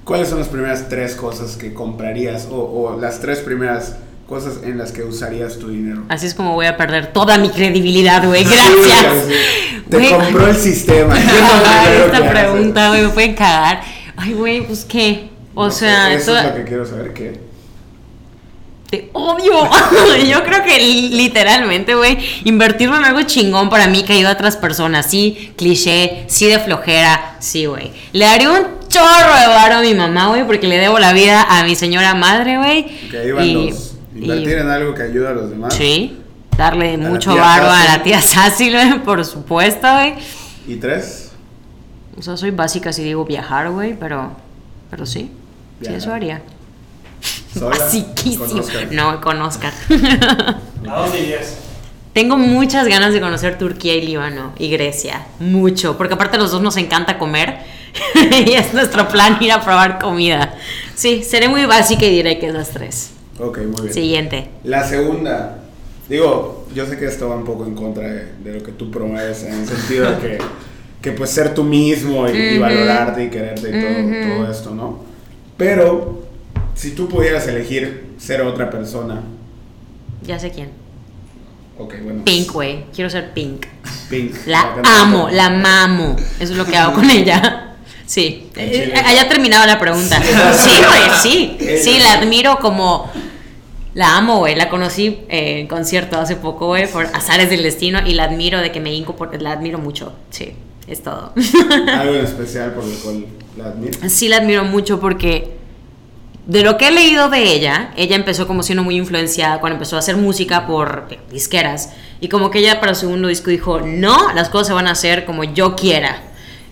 [0.03, 3.95] ¿cuáles son las primeras tres cosas que comprarías o, o las tres primeras
[4.27, 6.03] cosas en las que usarías tu dinero?
[6.09, 8.43] Así es como voy a perder toda mi credibilidad, güey.
[8.45, 9.25] Gracias.
[9.27, 9.83] sí.
[9.89, 11.13] Te compró el sistema.
[11.15, 13.81] ¿Qué es lo Ay, esta pregunta, güey, me pueden cagar.
[14.17, 15.29] Ay, güey, pues qué.
[15.53, 17.50] O No, sea, eso toda- es lo que quiero saber, ¿qué?
[18.91, 19.53] Te odio.
[20.29, 20.77] Yo creo que
[21.11, 25.05] literalmente, güey, invertirme en algo chingón para mí que ayuda a otras personas.
[25.09, 27.91] Sí, cliché, sí de flojera, sí, güey.
[28.11, 31.41] Le haré un chorro de varo a mi mamá, güey, porque le debo la vida
[31.49, 32.83] a mi señora madre, güey.
[33.09, 33.93] Que ahí van Y- dos.
[34.13, 35.73] y- Invertir en algo que ayuda a los demás.
[35.73, 36.17] Sí,
[36.57, 40.15] darle mucho varo a la tía Sassy, güey, por supuesto, güey.
[40.67, 41.31] Y tres,
[42.17, 44.33] O sea, soy básica si digo viajar, güey, pero,
[44.89, 45.31] pero sí.
[45.79, 45.97] Viajar.
[46.01, 46.41] Sí, eso haría.
[47.55, 48.63] Basiquísimo.
[48.91, 49.73] No, con Oscar.
[50.89, 51.57] ¿A dónde irías?
[52.13, 55.25] Tengo muchas ganas de conocer Turquía y Líbano y Grecia.
[55.39, 55.97] Mucho.
[55.97, 57.59] Porque aparte a los dos nos encanta comer.
[58.45, 60.55] y es nuestro plan ir a probar comida.
[60.95, 63.11] Sí, seré muy básica y diré que esas tres.
[63.39, 63.93] Ok, muy bien.
[63.93, 64.49] Siguiente.
[64.63, 65.59] La segunda,
[66.09, 68.91] digo, yo sé que esto va un poco en contra de, de lo que tú
[68.91, 70.37] promueves, en el sentido de que,
[71.01, 74.99] que pues ser tú mismo y, valorarte y quererte y todo esto, ¿no?
[75.57, 76.23] Pero,
[76.75, 79.21] si tú pudieras elegir ser otra persona,
[80.25, 80.69] Ya sé quién.
[81.77, 82.23] ok, bueno.
[82.23, 82.85] Pink, güey.
[82.93, 83.65] Quiero ser Pink.
[84.09, 84.35] Pink.
[84.45, 86.15] La amo, la mamo.
[86.39, 87.67] Eso es lo que hago con ella.
[88.05, 88.49] Sí.
[88.57, 88.93] Eh.
[89.05, 90.21] Haya terminado la pregunta.
[90.21, 91.57] Sí, güey, sí.
[91.81, 93.09] Sí, la admiro como.
[93.93, 94.53] La amo, güey.
[94.55, 98.59] La conocí eh, en concierto hace poco, güey, por azares del destino y la admiro
[98.59, 100.11] de que me hinco, la admiro mucho.
[100.29, 100.51] Sí.
[100.87, 101.31] Es todo.
[101.87, 103.97] Algo en especial por lo cual la admiro.
[104.09, 105.60] sí la admiro mucho porque
[106.47, 109.95] de lo que he leído de ella, ella empezó como siendo muy influenciada cuando empezó
[109.95, 111.91] a hacer música por disqueras.
[112.19, 114.91] Y como que ella para su segundo disco dijo, no, las cosas se van a
[114.91, 116.23] hacer como yo quiera.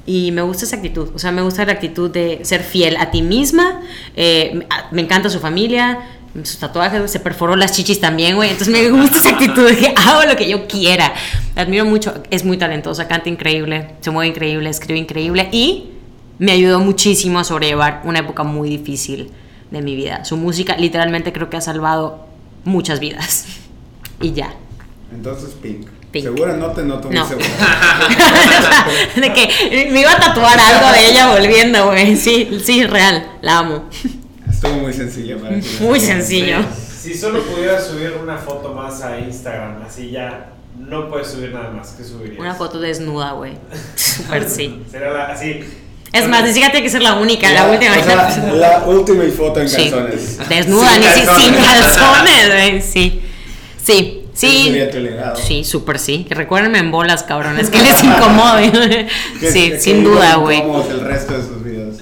[0.05, 3.11] Y me gusta esa actitud, o sea, me gusta la actitud de ser fiel a
[3.11, 3.81] ti misma.
[4.15, 5.99] Eh, me- a- me encanta su familia,
[6.43, 8.49] sus tatuajes, se perforó las chichis también, güey.
[8.49, 11.13] Entonces me gusta esa actitud de que hago lo que yo quiera.
[11.55, 15.91] Admiro mucho, es muy talentosa, canta increíble, se mueve increíble, escribe increíble y
[16.39, 19.29] me ayudó muchísimo a sobrellevar una época muy difícil
[19.71, 20.25] de mi vida.
[20.25, 22.25] Su música literalmente creo que ha salvado
[22.63, 23.45] muchas vidas.
[24.21, 24.53] Y ya.
[25.13, 25.87] Entonces, Pink.
[26.11, 26.23] Pink.
[26.25, 27.27] Segura no te noto muy No.
[27.27, 27.45] segura.
[29.15, 32.15] de que me iba a tatuar algo de ella volviendo, güey.
[32.15, 33.31] Sí, sí, real.
[33.41, 33.89] La amo.
[34.49, 35.67] Estuvo muy sencilla para ti.
[35.81, 36.57] Muy sencillo.
[36.99, 41.71] Si solo pudieras subir una foto más a Instagram, así ya no puedes subir nada
[41.71, 42.39] más, ¿qué subirías?
[42.39, 43.53] Una foto desnuda, güey.
[43.95, 44.83] Súper sí.
[44.91, 45.61] Será la- así.
[46.11, 47.91] Es más, ni siquiera tiene que ser la única, la última.
[47.91, 49.89] O sea, la última foto en Sí.
[49.91, 50.49] calzones.
[50.49, 51.43] Desnuda, Sin ni si- calzones.
[51.43, 52.81] sin calzones, güey.
[52.81, 53.21] Sí.
[53.83, 54.15] Sí.
[54.33, 54.73] Sí.
[54.91, 55.35] tu.
[55.45, 56.25] Sí, súper sí.
[56.27, 57.69] Que recuérdenme en bolas, cabrones.
[57.69, 59.07] Que les incomode.
[59.39, 60.57] Sí, que sin duda, güey.
[60.59, 61.95] incómodos el resto de sus vidas.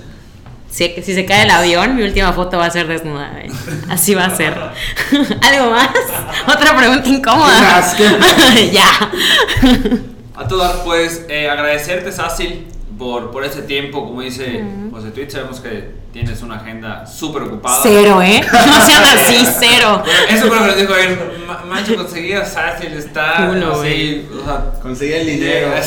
[0.70, 3.32] Si, si se cae el avión, mi última foto va a ser desnuda.
[3.32, 3.48] güey.
[3.90, 4.54] Así va a ser.
[5.42, 5.90] ¿Algo más?
[6.48, 7.94] Otra pregunta incómoda.
[7.98, 8.34] ¿Qué más?
[8.54, 8.90] ¿Qué ya.
[10.36, 12.68] A todas, pues eh, agradecerte, Sácil,
[12.98, 14.06] por, por ese tiempo.
[14.06, 17.80] Como dice José Tweet, sabemos que tienes una agenda súper ocupada.
[17.84, 18.42] Cero, ¿eh?
[18.52, 20.02] No sean así, cero.
[20.30, 21.18] Eso creo que les dijo él.
[21.46, 25.70] Ma- Macho, conseguir a Sácil está Uno, así, o sea, Conseguí el dinero.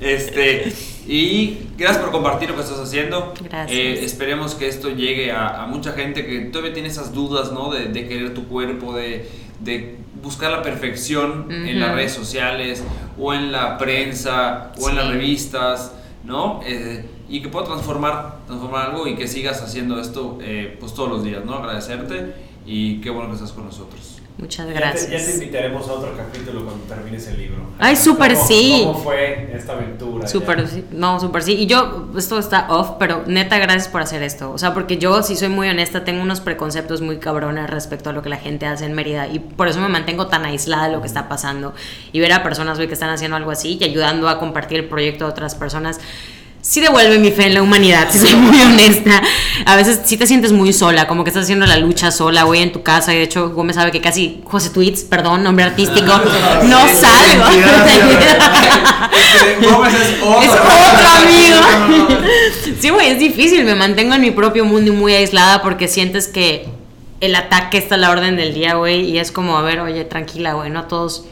[0.00, 0.72] este,
[1.06, 3.32] y gracias por compartir lo que estás haciendo.
[3.42, 3.78] Gracias.
[3.78, 7.70] Eh, esperemos que esto llegue a, a mucha gente que todavía tiene esas dudas, ¿no?
[7.72, 9.28] De, de querer tu cuerpo, de,
[9.60, 12.84] de buscar la perfección en las redes sociales,
[13.18, 15.92] o en la prensa, o en las revistas,
[16.24, 16.60] ¿no?
[16.64, 21.08] Eh, y que pueda transformar, transformar algo y que sigas haciendo esto eh, pues todos
[21.08, 21.54] los días, ¿no?
[21.54, 22.34] Agradecerte
[22.66, 24.15] y qué bueno que estás con nosotros.
[24.38, 25.34] Muchas Ya te, ya te gracias.
[25.34, 27.56] invitaremos a otro capítulo cuando termines el libro.
[27.78, 28.82] Ay, súper ¿Cómo- sí.
[28.84, 30.26] ¿Cómo fue esta aventura?
[30.28, 30.84] Súper, sí.
[30.92, 31.54] no, súper sí.
[31.54, 34.50] Y yo, esto está off, pero neta, gracias por hacer esto.
[34.50, 38.12] O sea, porque yo, si soy muy honesta, tengo unos preconceptos muy cabrones respecto a
[38.12, 39.26] lo que la gente hace en Mérida.
[39.26, 41.72] Y por eso me mantengo tan aislada de lo que está pasando.
[42.12, 44.84] Y ver a personas güey, que están haciendo algo así y ayudando a compartir el
[44.86, 45.98] proyecto a otras personas.
[46.68, 49.22] Sí devuelve mi fe en la humanidad, si soy muy honesta.
[49.66, 52.60] A veces sí te sientes muy sola, como que estás haciendo la lucha sola, güey,
[52.60, 53.14] en tu casa.
[53.14, 56.12] Y de hecho, Gómez sabe que casi José Tweets, perdón, nombre artístico,
[56.64, 57.44] no salgo.
[59.62, 60.42] Gómez es otro.
[60.42, 62.26] Es otro amigo.
[62.80, 63.64] Sí, güey, es difícil.
[63.64, 66.66] Me mantengo en mi propio mundo y muy aislada porque sientes que
[67.20, 69.08] el ataque está a la orden del día, güey.
[69.08, 71.26] Y es como, a ver, oye, tranquila, güey, no todos,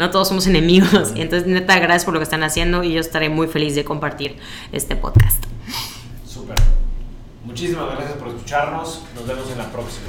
[0.00, 1.12] no todos somos enemigos.
[1.14, 3.84] Y entonces, neta, gracias por lo que están haciendo y yo estaré muy feliz de
[3.84, 4.38] compartir
[4.72, 5.44] este podcast.
[6.26, 6.56] Súper.
[7.44, 9.02] Muchísimas gracias por escucharnos.
[9.14, 10.06] Nos vemos en la próxima.